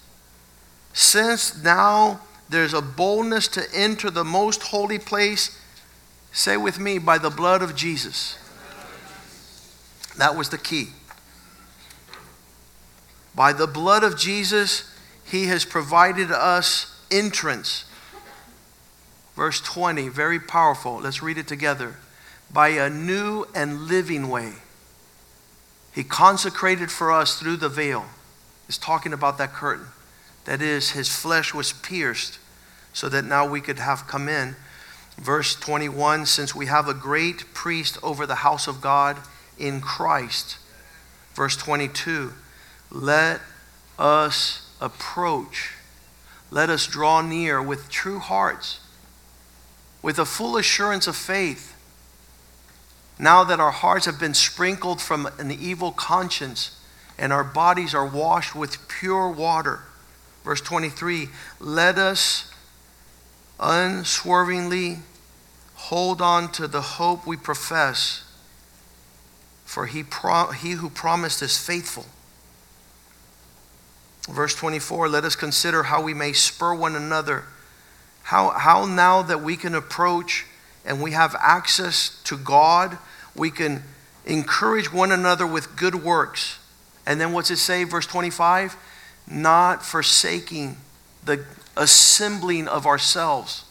[0.93, 5.61] since now there's a boldness to enter the most holy place,
[6.31, 8.39] say with me, by the blood of Jesus.
[10.17, 10.87] That was the key.
[13.35, 14.91] By the blood of Jesus,
[15.23, 17.85] he has provided us entrance.
[19.35, 20.95] Verse 20, very powerful.
[20.95, 21.97] Let's read it together
[22.51, 24.53] by a new and living way.
[25.93, 28.05] He consecrated for us through the veil.
[28.67, 29.87] He's talking about that curtain.
[30.45, 32.39] That is, his flesh was pierced
[32.93, 34.55] so that now we could have come in.
[35.17, 39.17] Verse 21 Since we have a great priest over the house of God
[39.57, 40.57] in Christ.
[41.33, 42.33] Verse 22
[42.91, 43.41] Let
[43.97, 45.73] us approach,
[46.51, 48.81] let us draw near with true hearts,
[50.01, 51.74] with a full assurance of faith
[53.17, 56.79] now that our hearts have been sprinkled from an evil conscience
[57.17, 59.81] and our bodies are washed with pure water.
[60.43, 62.51] Verse 23 Let us
[63.59, 64.99] unswervingly
[65.75, 68.23] hold on to the hope we profess,
[69.63, 72.05] for he, pro- he who promised is faithful.
[74.29, 77.45] Verse 24 Let us consider how we may spur one another.
[78.23, 80.45] How, how now that we can approach
[80.85, 82.97] and we have access to God,
[83.35, 83.83] we can
[84.25, 86.59] encourage one another with good works.
[87.05, 88.75] And then what's it say, verse 25?
[89.27, 90.77] Not forsaking
[91.23, 93.65] the assembling of ourselves.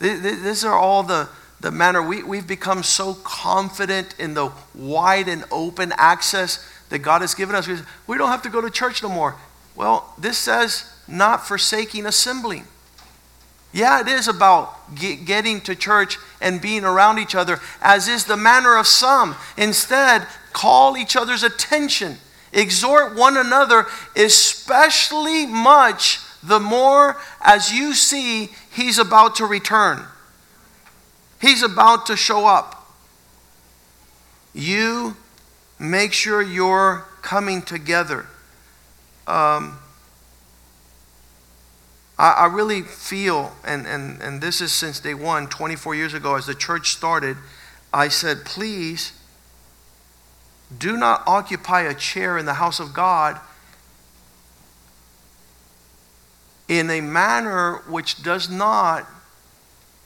[0.00, 1.28] These are all the,
[1.60, 7.20] the manner we, we've become so confident in the wide and open access that God
[7.20, 7.68] has given us.
[8.06, 9.36] We don't have to go to church no more.
[9.74, 12.66] Well, this says not forsaking assembling.
[13.72, 18.24] Yeah, it is about get, getting to church and being around each other, as is
[18.24, 19.36] the manner of some.
[19.56, 22.16] Instead, call each other's attention,
[22.52, 30.04] exhort one another, especially much the more as you see he's about to return.
[31.40, 32.74] He's about to show up.
[34.54, 35.16] You
[35.78, 38.26] make sure you're coming together.
[39.26, 39.78] Um,
[42.18, 46.34] I, I really feel, and, and, and this is since day one, 24 years ago,
[46.34, 47.36] as the church started,
[47.92, 49.12] I said, please
[50.76, 53.40] do not occupy a chair in the house of God
[56.68, 59.06] in a manner which does not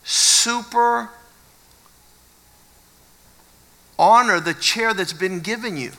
[0.04, 1.10] super
[3.98, 5.92] honor the chair that's been given you.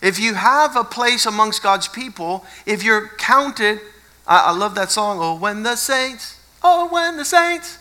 [0.00, 3.80] If you have a place amongst God's people, if you're counted,
[4.26, 7.78] I, I love that song, Oh, when the saints, oh, when the saints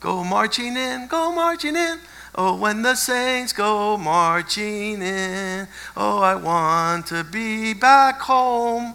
[0.00, 1.98] go marching in, go marching in.
[2.34, 8.94] Oh, when the saints go marching in, oh, I want to be back home.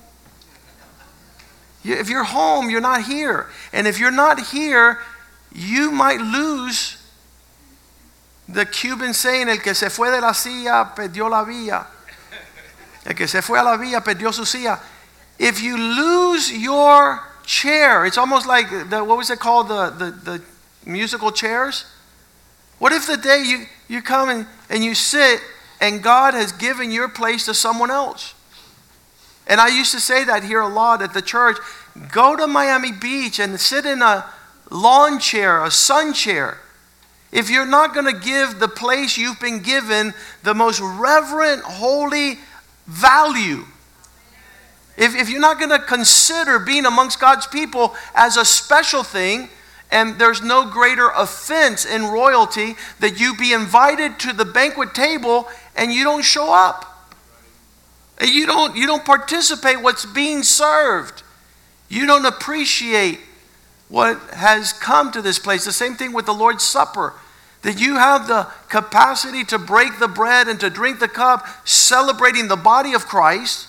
[1.83, 3.47] If you're home, you're not here.
[3.71, 4.99] And if you're not here,
[5.53, 6.97] you might lose
[8.49, 11.85] the Cuban saying, el que se fue de la silla perdió la vía.
[13.05, 14.79] El que se fue a la vía perdió su silla.
[15.39, 20.11] If you lose your chair, it's almost like, the, what was it called, the, the,
[20.11, 20.41] the
[20.85, 21.85] musical chairs?
[22.79, 25.39] What if the day you, you come and, and you sit
[25.79, 28.33] and God has given your place to someone else?
[29.47, 31.57] And I used to say that here a lot at the church.
[32.11, 34.25] Go to Miami Beach and sit in a
[34.69, 36.59] lawn chair, a sun chair.
[37.31, 40.13] If you're not going to give the place you've been given
[40.43, 42.39] the most reverent, holy
[42.85, 43.65] value,
[44.97, 49.49] if, if you're not going to consider being amongst God's people as a special thing,
[49.91, 55.47] and there's no greater offense in royalty that you be invited to the banquet table
[55.75, 56.85] and you don't show up.
[58.21, 61.23] You don't, you don't participate what's being served.
[61.87, 63.19] You don't appreciate
[63.87, 65.63] what has come to this place.
[65.63, 67.13] The same thing with the Lord's Supper.
[67.61, 72.47] That you have the capacity to break the bread and to drink the cup, celebrating
[72.47, 73.67] the body of Christ.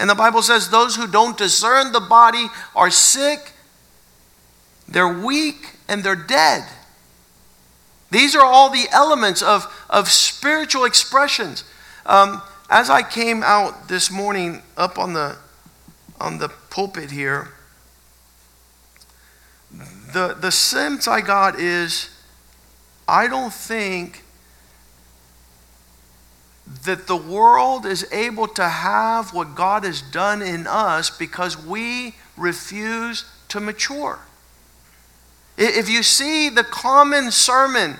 [0.00, 3.52] And the Bible says those who don't discern the body are sick,
[4.88, 6.64] they're weak, and they're dead.
[8.10, 11.64] These are all the elements of, of spiritual expressions.
[12.06, 12.40] Um,
[12.70, 15.36] as I came out this morning up on the,
[16.18, 17.50] on the pulpit here,
[19.70, 22.08] the, the sense I got is
[23.06, 24.24] I don't think
[26.84, 32.14] that the world is able to have what God has done in us because we
[32.36, 34.20] refuse to mature.
[35.58, 37.96] If you see the common sermon,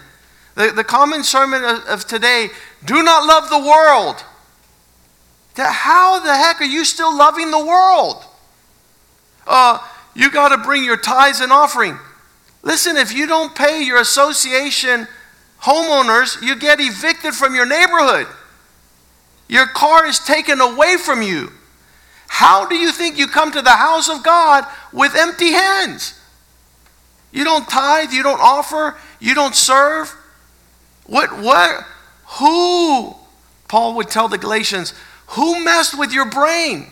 [0.54, 2.48] the, the common sermon of, of today,
[2.84, 4.24] do not love the world
[5.68, 8.24] how the heck are you still loving the world?
[9.46, 9.78] Uh,
[10.14, 11.98] you got to bring your tithes and offering.
[12.62, 15.06] Listen, if you don't pay your association
[15.62, 18.26] homeowners, you get evicted from your neighborhood.
[19.50, 21.50] Your car is taken away from you.
[22.28, 26.14] How do you think you come to the house of God with empty hands?
[27.32, 30.14] You don't tithe, you don't offer, you don't serve.
[31.06, 31.84] What, what,
[32.38, 33.16] who,
[33.66, 34.94] Paul would tell the Galatians,
[35.30, 36.86] who messed with your brain?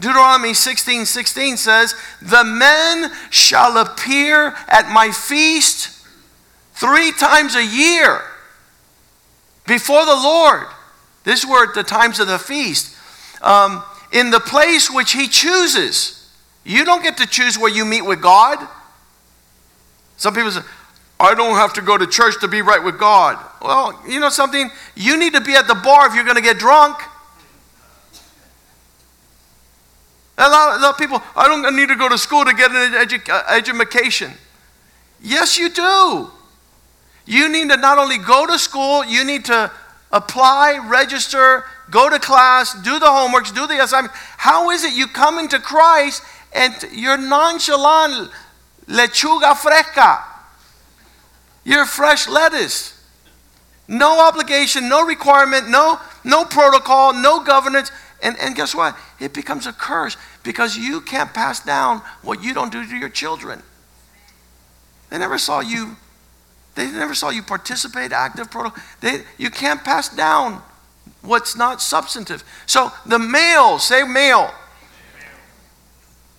[0.00, 6.02] Deuteronomy 16 16 says, The men shall appear at my feast
[6.72, 8.22] three times a year
[9.66, 10.66] before the Lord.
[11.24, 12.96] This were at the times of the feast.
[13.42, 16.16] Um, in the place which he chooses.
[16.64, 18.66] You don't get to choose where you meet with God.
[20.16, 20.60] Some people say,
[21.18, 23.38] I don't have to go to church to be right with God.
[23.62, 24.70] Well, you know something?
[24.94, 26.98] You need to be at the bar if you're going to get drunk.
[30.38, 32.70] A lot, a lot, of people, I don't need to go to school to get
[32.70, 32.94] an
[33.28, 34.32] uh, education.
[35.20, 36.30] Yes, you do.
[37.26, 39.70] You need to not only go to school, you need to
[40.12, 44.16] apply, register, go to class, do the homeworks, do the assignments.
[44.36, 48.30] How is it you come into Christ and you're nonchalant,
[48.86, 50.24] lechuga fresca?
[51.64, 52.96] You're fresh lettuce.
[53.86, 57.90] No obligation, no requirement, no no protocol, no governance.
[58.22, 58.96] And, and guess what?
[59.18, 63.08] It becomes a curse because you can't pass down what you don't do to your
[63.08, 63.62] children.
[65.08, 65.96] They never saw you.
[66.74, 68.82] They never saw you participate, active protocol.
[69.00, 70.62] They, you can't pass down
[71.22, 72.44] what's not substantive.
[72.66, 74.52] So the male, say male,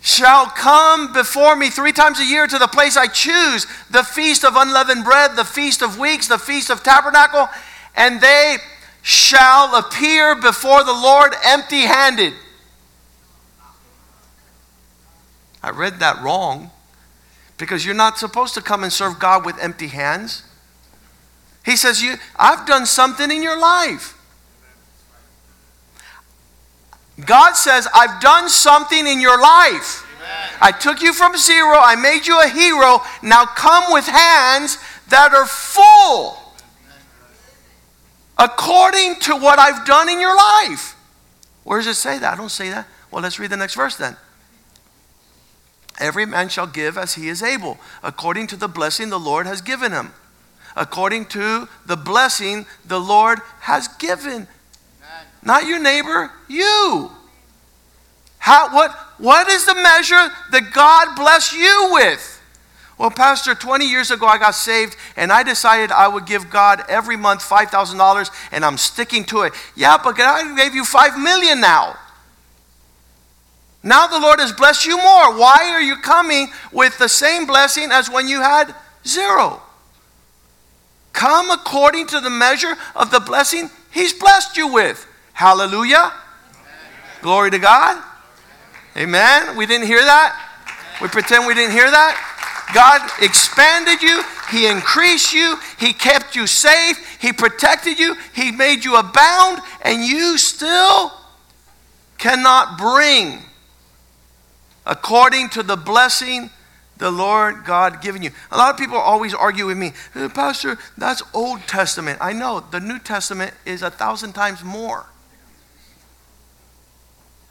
[0.02, 4.44] shall come before me three times a year to the place I choose the feast
[4.44, 7.48] of unleavened bread, the feast of weeks, the feast of tabernacle,
[7.96, 8.58] and they
[9.04, 12.34] shall appear before the Lord empty handed.
[15.62, 16.72] I read that wrong
[17.62, 20.42] because you're not supposed to come and serve God with empty hands.
[21.64, 24.18] He says, you, I've done something in your life.
[27.24, 30.08] God says, I've done something in your life.
[30.18, 30.50] Amen.
[30.60, 33.02] I took you from zero, I made you a hero.
[33.22, 36.40] Now come with hands that are full
[38.40, 40.96] according to what I've done in your life.
[41.64, 42.34] Where does it say that?
[42.34, 42.88] I don't say that.
[43.12, 44.18] Well, let's read the next verse then.
[46.02, 49.62] Every man shall give as he is able, according to the blessing the Lord has
[49.62, 50.14] given him.
[50.76, 54.48] According to the blessing the Lord has given.
[55.44, 57.12] Not your neighbor, you.
[58.40, 62.42] How, what, what is the measure that God bless you with?
[62.98, 66.84] Well, Pastor, 20 years ago I got saved and I decided I would give God
[66.90, 69.54] every month $5,000 and I'm sticking to it.
[69.76, 71.98] Yeah, but God gave you 5 million now.
[73.84, 75.38] Now the Lord has blessed you more.
[75.38, 78.76] Why are you coming with the same blessing as when you had
[79.06, 79.62] zero?
[81.14, 85.06] Come according to the measure of the blessing He's blessed you with.
[85.34, 85.98] Hallelujah.
[85.98, 86.14] Amen.
[87.22, 88.02] Glory to God.
[88.96, 89.58] Amen.
[89.58, 90.38] We didn't hear that?
[91.02, 92.28] We pretend we didn't hear that?
[92.74, 98.86] God expanded you, He increased you, He kept you safe, He protected you, He made
[98.86, 101.12] you abound, and you still
[102.18, 103.40] cannot bring
[104.86, 106.50] according to the blessing
[107.02, 108.30] the Lord God given you.
[108.52, 112.20] A lot of people always argue with me, hey, Pastor, that's Old Testament.
[112.22, 115.08] I know the New Testament is a thousand times more.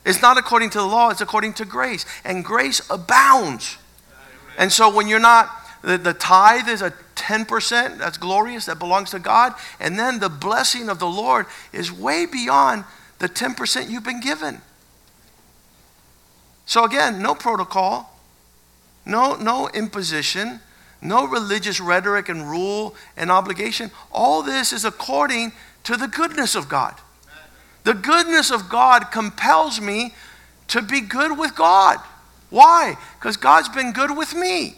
[0.07, 2.07] It's not according to the law, it's according to grace.
[2.25, 3.77] And grace abounds.
[4.57, 5.51] And so when you're not,
[5.83, 9.55] the, the tithe is a 10%, that's glorious, that belongs to God.
[9.79, 12.85] And then the blessing of the Lord is way beyond
[13.19, 14.63] the 10% you've been given.
[16.71, 18.17] So again, no protocol,
[19.05, 20.61] no, no imposition,
[21.03, 23.91] no religious rhetoric and rule and obligation.
[24.13, 25.51] All this is according
[25.83, 26.95] to the goodness of God.
[27.83, 30.15] The goodness of God compels me
[30.69, 31.99] to be good with God.
[32.51, 32.97] Why?
[33.19, 34.77] Because God's been good with me.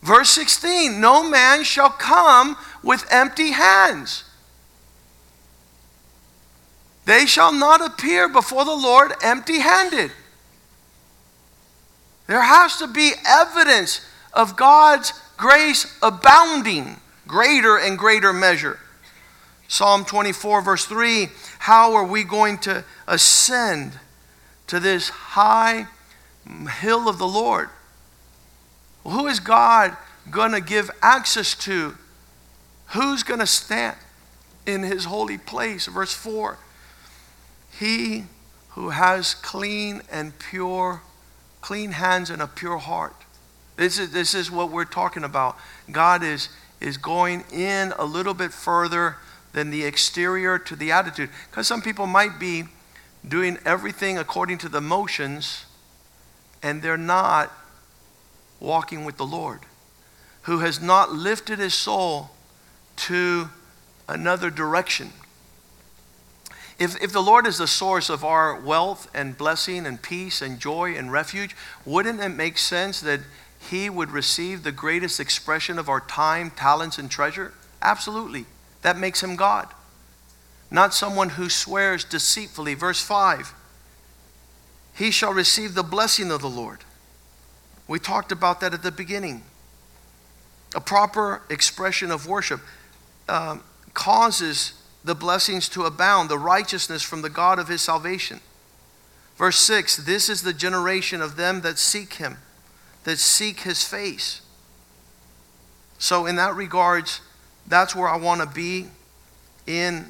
[0.00, 4.22] Verse 16 No man shall come with empty hands.
[7.04, 10.12] They shall not appear before the Lord empty handed.
[12.26, 14.00] There has to be evidence
[14.32, 18.78] of God's grace abounding, greater and greater measure.
[19.68, 21.28] Psalm 24, verse 3
[21.60, 23.98] How are we going to ascend
[24.66, 25.86] to this high
[26.80, 27.68] hill of the Lord.
[29.04, 29.96] Who is God
[30.30, 31.96] going to give access to?
[32.88, 33.96] Who's going to stand
[34.66, 35.86] in his holy place?
[35.86, 36.58] Verse 4
[37.78, 38.24] He
[38.70, 41.02] who has clean and pure,
[41.66, 43.16] clean hands and a pure heart.
[43.74, 45.56] This is, this is what we're talking about.
[45.90, 46.48] God is,
[46.80, 49.16] is going in a little bit further
[49.52, 51.28] than the exterior to the attitude.
[51.50, 52.66] Because some people might be
[53.26, 55.66] doing everything according to the motions
[56.62, 57.52] and they're not
[58.60, 59.58] walking with the Lord,
[60.42, 62.30] who has not lifted his soul
[62.96, 63.48] to
[64.08, 65.10] another direction.
[66.78, 70.58] If, if the Lord is the source of our wealth and blessing and peace and
[70.60, 73.20] joy and refuge, wouldn't it make sense that
[73.70, 77.54] He would receive the greatest expression of our time, talents, and treasure?
[77.80, 78.44] Absolutely.
[78.82, 79.68] That makes Him God.
[80.70, 82.74] Not someone who swears deceitfully.
[82.74, 83.54] Verse 5
[84.96, 86.78] he shall receive the blessing of the Lord.
[87.86, 89.42] We talked about that at the beginning.
[90.74, 92.62] A proper expression of worship
[93.28, 93.62] um,
[93.92, 94.72] causes
[95.06, 98.40] the blessings to abound, the righteousness from the God of his salvation.
[99.36, 102.38] Verse 6 This is the generation of them that seek him,
[103.04, 104.42] that seek his face.
[105.98, 107.20] So, in that regards,
[107.66, 108.88] that's where I want to be
[109.66, 110.06] in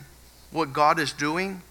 [0.51, 1.63] what God is doing.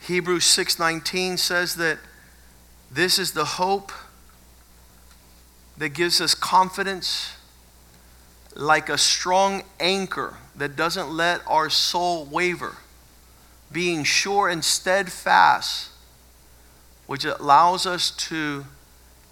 [0.00, 1.98] Hebrews 6:19 says that
[2.90, 3.92] this is the hope
[5.78, 7.30] that gives us confidence
[8.54, 12.76] like a strong anchor that doesn't let our soul waver,
[13.72, 15.90] being sure and steadfast,
[17.06, 18.64] which allows us to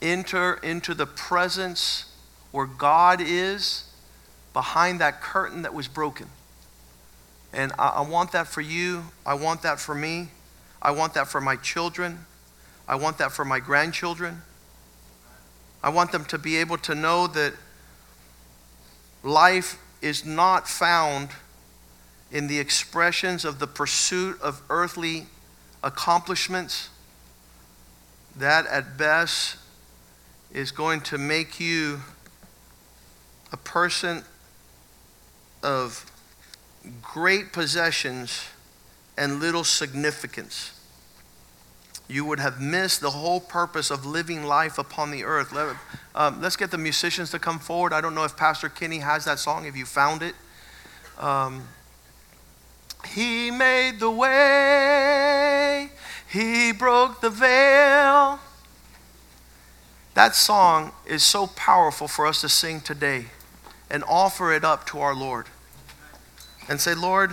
[0.00, 2.12] enter into the presence
[2.50, 3.84] where God is
[4.52, 6.28] behind that curtain that was broken.
[7.52, 9.04] And I, I, want that for you.
[9.24, 10.28] I want that for me.
[10.80, 12.26] I want that for my children.
[12.88, 14.42] I want that for my grandchildren.
[15.82, 17.54] I want them to be able to know that
[19.22, 21.30] life is not found
[22.30, 25.26] in the expressions of the pursuit of earthly
[25.82, 26.90] accomplishments.
[28.36, 29.56] That at best
[30.52, 32.00] is going to make you
[33.52, 34.24] a person
[35.62, 36.10] of
[37.00, 38.46] great possessions
[39.16, 40.72] and little significance.
[42.12, 45.50] You would have missed the whole purpose of living life upon the earth.
[45.50, 45.76] Let,
[46.14, 47.94] um, let's get the musicians to come forward.
[47.94, 50.34] I don't know if Pastor Kenny has that song, if you found it.
[51.18, 51.62] Um,
[53.06, 55.88] he made the way,
[56.30, 58.40] He broke the veil.
[60.12, 63.24] That song is so powerful for us to sing today
[63.90, 65.46] and offer it up to our Lord
[66.68, 67.30] and say, Lord,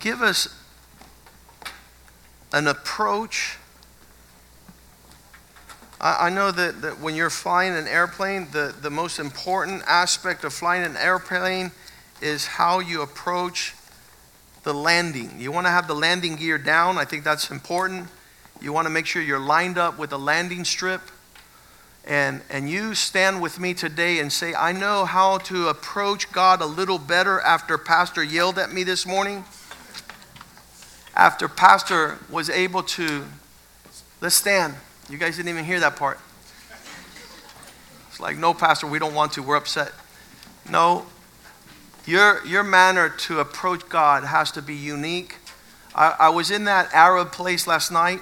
[0.00, 0.48] give us
[2.54, 3.58] an approach.
[6.00, 10.44] I, I know that, that when you're flying an airplane, the, the most important aspect
[10.44, 11.72] of flying an airplane
[12.22, 13.74] is how you approach
[14.62, 15.32] the landing.
[15.36, 16.96] You want to have the landing gear down.
[16.96, 18.06] I think that's important.
[18.62, 21.02] You want to make sure you're lined up with the landing strip.
[22.06, 26.60] And, and you stand with me today and say, I know how to approach God
[26.60, 29.44] a little better after Pastor yelled at me this morning.
[31.14, 33.24] After Pastor was able to,
[34.20, 34.74] let's stand.
[35.08, 36.18] You guys didn't even hear that part.
[38.08, 39.42] It's like, no, Pastor, we don't want to.
[39.42, 39.92] We're upset.
[40.70, 41.06] No,
[42.06, 45.36] your, your manner to approach God has to be unique.
[45.94, 48.20] I, I was in that Arab place last night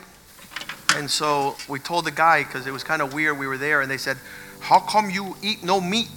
[0.96, 3.80] and so we told the guy, because it was kind of weird, we were there,
[3.80, 4.18] and they said,
[4.60, 6.08] How come you eat no meat?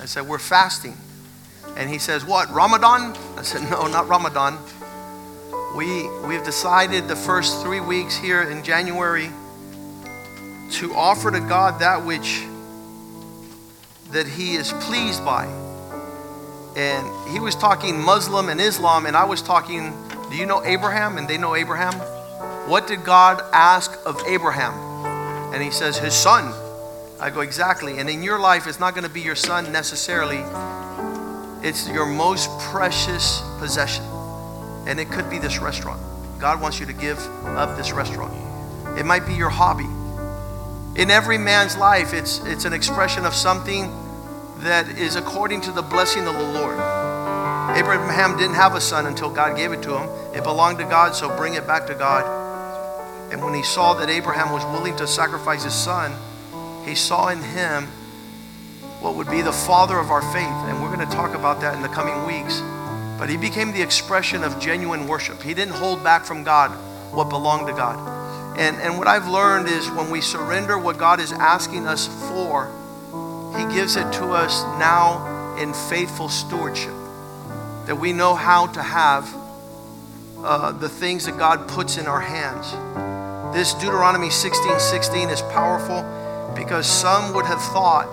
[0.00, 0.96] I said, We're fasting.
[1.76, 3.14] And he says, What, Ramadan?
[3.36, 4.58] I said, No, not Ramadan.
[5.76, 9.30] We, we've decided the first three weeks here in January
[10.72, 12.44] to offer to God that which
[14.10, 15.46] that he is pleased by.
[16.76, 19.92] And he was talking Muslim and Islam, and I was talking,
[20.32, 21.18] do you know Abraham?
[21.18, 21.92] And they know Abraham.
[22.66, 24.72] What did God ask of Abraham?
[25.52, 26.54] And he says, His son.
[27.20, 27.98] I go, Exactly.
[27.98, 30.42] And in your life, it's not going to be your son necessarily,
[31.62, 34.04] it's your most precious possession.
[34.86, 36.00] And it could be this restaurant.
[36.38, 38.32] God wants you to give up this restaurant.
[38.98, 39.88] It might be your hobby.
[41.00, 43.90] In every man's life, it's, it's an expression of something
[44.58, 46.78] that is according to the blessing of the Lord.
[47.76, 50.08] Abraham didn't have a son until God gave it to him.
[50.34, 52.40] It belonged to God, so bring it back to God.
[53.32, 56.12] And when he saw that Abraham was willing to sacrifice his son,
[56.84, 57.86] he saw in him
[59.00, 60.68] what would be the father of our faith.
[60.68, 62.60] And we're going to talk about that in the coming weeks.
[63.18, 65.42] But he became the expression of genuine worship.
[65.42, 66.70] He didn't hold back from God
[67.12, 68.58] what belonged to God.
[68.58, 72.70] And, and what I've learned is when we surrender what God is asking us for,
[73.56, 76.94] he gives it to us now in faithful stewardship.
[77.86, 79.28] That we know how to have
[80.38, 82.72] uh, the things that God puts in our hands.
[83.54, 86.02] This Deuteronomy 16 16 is powerful
[86.54, 88.08] because some would have thought,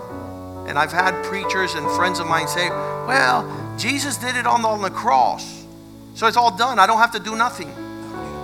[0.68, 3.44] and I've had preachers and friends of mine say, well,
[3.80, 5.66] Jesus did it on the, on the cross.
[6.14, 6.80] So it's all done.
[6.80, 7.72] I don't have to do nothing.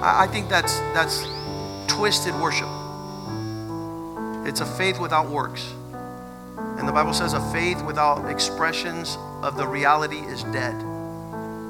[0.02, 1.26] I, I think that's, that's
[1.88, 2.70] twisted worship.
[4.48, 5.74] It's a faith without works.
[6.78, 10.76] And the Bible says a faith without expressions of the reality is dead.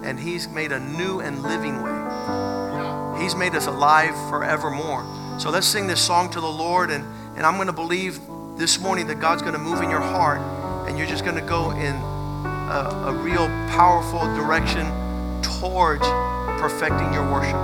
[0.03, 3.21] And He's made a new and living way.
[3.21, 5.03] He's made us alive forevermore.
[5.39, 6.91] So let's sing this song to the Lord.
[6.91, 7.03] And,
[7.35, 8.19] and I'm going to believe
[8.57, 10.39] this morning that God's going to move in your heart
[10.87, 12.14] and you're just going to go in
[12.69, 14.85] a, a real powerful direction
[15.41, 16.05] towards
[16.59, 17.55] perfecting your worship.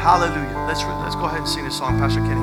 [0.00, 0.64] Hallelujah.
[0.66, 2.40] Let's, let's go ahead and sing this song, Pastor Kenny.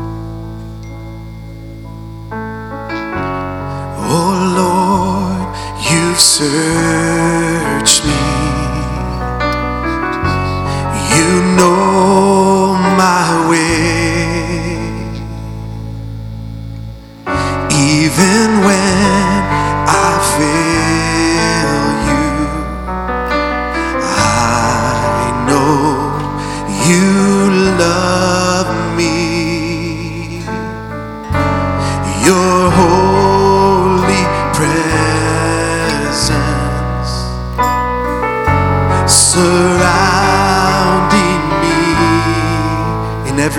[4.10, 5.48] Oh Lord,
[5.92, 8.12] you've searched me.
[11.18, 12.07] You know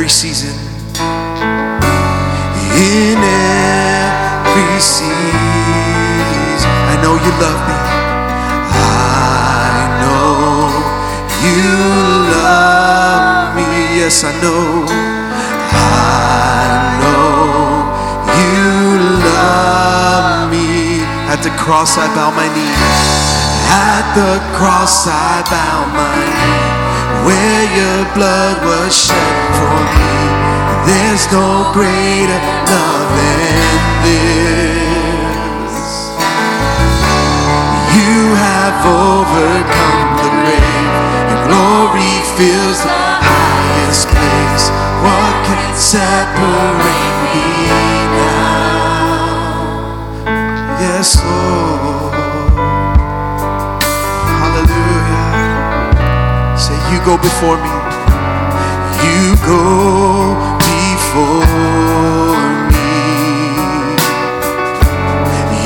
[0.08, 0.56] every season.
[2.72, 5.12] In every season,
[6.88, 7.76] I know you love me.
[8.72, 10.72] I know
[11.44, 11.60] you
[12.40, 13.68] love me.
[14.00, 14.88] Yes, I know.
[15.76, 17.44] I know
[18.40, 18.64] you
[19.28, 21.04] love me.
[21.28, 22.76] At the cross, I bow my knee.
[23.68, 26.97] At the cross, I bow my knee.
[27.26, 30.08] Where your blood was shed for me.
[30.88, 32.40] There's no greater
[32.70, 33.58] love than
[34.06, 35.78] this.
[37.98, 38.16] You
[38.46, 40.92] have overcome the grave.
[41.28, 44.64] Your glory fills the highest place.
[45.04, 47.42] What can separate me
[48.16, 49.28] now?
[50.80, 52.07] Yes, Lord.
[56.92, 57.70] You go before me.
[59.04, 59.62] You go
[60.58, 62.36] before
[62.72, 62.92] me.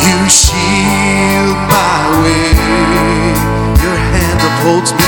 [0.04, 2.48] You shield my way.
[3.82, 5.01] Your hand upholds me.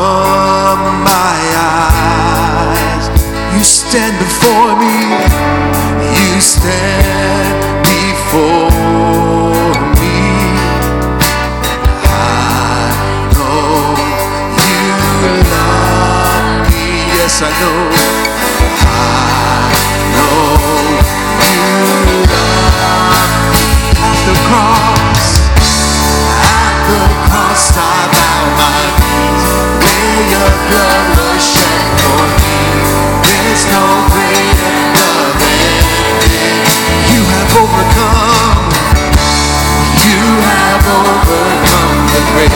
[0.00, 3.04] From my eyes,
[3.54, 4.96] you stand before me.
[6.20, 8.70] You stand before
[10.00, 10.20] me.
[12.08, 12.88] I
[13.36, 13.92] know
[14.64, 14.88] you
[15.52, 16.86] love me.
[17.18, 17.80] Yes, I know.
[18.80, 19.68] I
[20.16, 20.56] know
[21.52, 21.68] you
[22.32, 23.68] love me.
[24.08, 25.26] At the cross,
[26.56, 29.29] at the cross, I bow my knees.
[30.20, 32.60] Your blood was shed for me.
[33.24, 35.80] There's no greater love than.
[37.08, 38.68] You have overcome.
[40.04, 42.52] You have overcome the grave.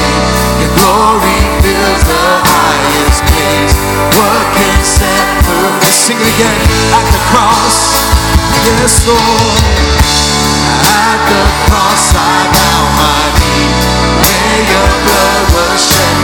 [0.61, 3.75] Your glory fills the highest place.
[4.12, 4.85] What can
[6.21, 6.61] again.
[6.93, 7.97] At the cross.
[10.85, 13.73] At the cross, I bow my knee.
[14.21, 16.24] Where your blood was shed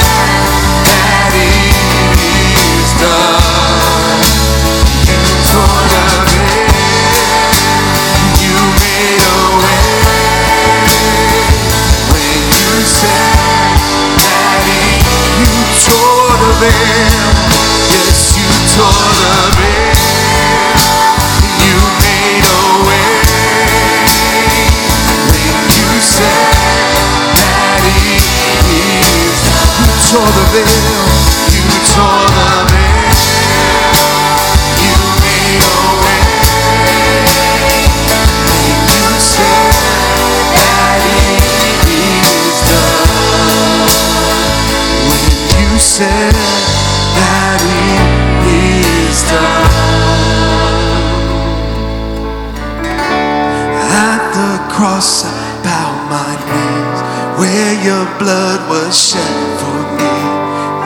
[58.21, 60.13] blood was shed for me.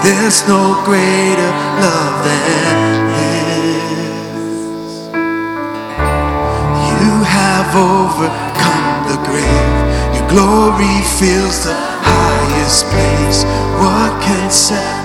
[0.06, 1.52] There's no greater
[1.84, 2.78] love than
[3.12, 4.94] this.
[6.96, 9.78] You have overcome the grave.
[10.16, 13.44] Your glory fills the highest place.
[13.84, 15.05] What can separate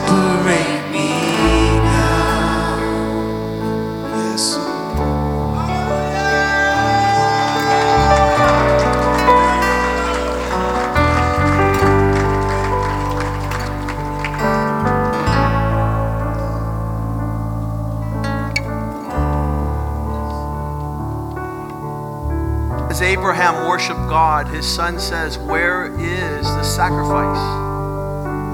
[23.80, 27.40] Worshiped God, his son says, Where is the sacrifice?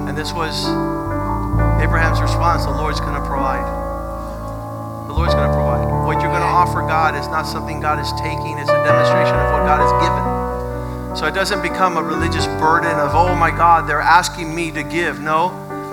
[0.07, 0.69] And this was
[1.83, 3.67] Abraham's response the Lord's going to provide.
[5.09, 5.83] The Lord's going to provide.
[6.05, 9.35] What you're going to offer God is not something God is taking, it's a demonstration
[9.35, 11.17] of what God has given.
[11.17, 14.81] So it doesn't become a religious burden of, oh my God, they're asking me to
[14.81, 15.19] give.
[15.19, 15.49] No,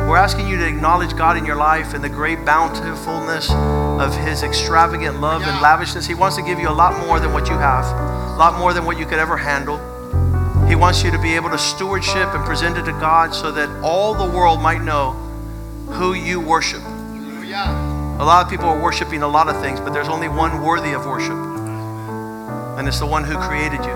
[0.08, 4.44] We're asking you to acknowledge God in your life and the great bountifulness of His
[4.44, 6.06] extravagant love and lavishness.
[6.06, 7.84] He wants to give you a lot more than what you have,
[8.34, 9.78] a lot more than what you could ever handle.
[10.66, 13.68] He wants you to be able to stewardship and present it to God so that
[13.80, 15.12] all the world might know
[15.92, 16.82] who you worship.
[16.82, 20.94] A lot of people are worshiping a lot of things, but there's only one worthy
[20.94, 21.36] of worship,
[22.76, 23.92] and it's the one who created you.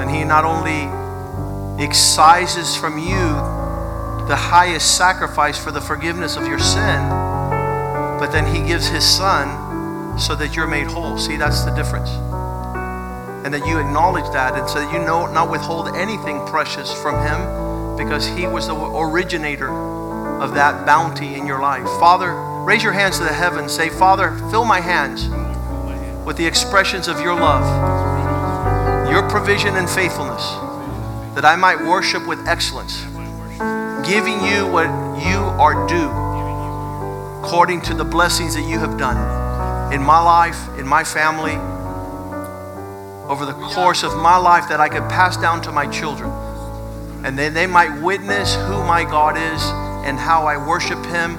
[0.00, 0.88] And He not only
[1.84, 3.34] excises from you
[4.28, 7.06] the highest sacrifice for the forgiveness of your sin,
[8.18, 11.18] but then He gives His Son so that you're made whole.
[11.18, 12.08] See, that's the difference
[13.46, 17.14] and that you acknowledge that and so that you know not withhold anything precious from
[17.24, 19.70] him because he was the originator
[20.42, 21.84] of that bounty in your life.
[22.00, 22.34] Father
[22.64, 23.72] raise your hands to the heavens.
[23.72, 25.28] Say father fill my hands
[26.26, 27.64] with the expressions of your love
[29.08, 30.44] your provision and faithfulness
[31.36, 33.04] that i might worship with excellence
[34.04, 34.88] giving you what
[35.24, 36.10] you are due
[37.40, 39.16] according to the blessings that you have done
[39.92, 41.54] in my life in my family
[43.28, 46.30] over the course of my life that I could pass down to my children.
[47.24, 49.62] And then they might witness who my God is
[50.06, 51.32] and how I worship Him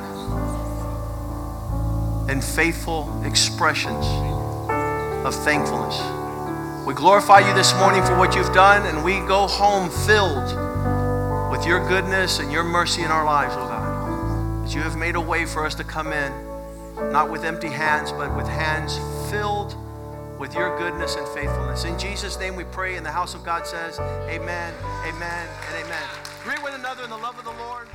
[2.30, 4.06] in faithful expressions
[5.26, 5.98] of thankfulness.
[6.86, 10.48] We glorify you this morning for what you've done, and we go home filled
[11.52, 14.66] with your goodness and your mercy in our lives, oh God.
[14.66, 16.34] That you have made a way for us to come in,
[17.14, 18.98] not with empty hands, but with hands
[19.32, 19.76] filled
[20.40, 21.84] with your goodness and faithfulness.
[21.84, 24.74] In Jesus' name we pray, and the house of God says, Amen,
[25.06, 26.04] amen, and amen.
[26.44, 27.88] Greet one another in the love of the Lord.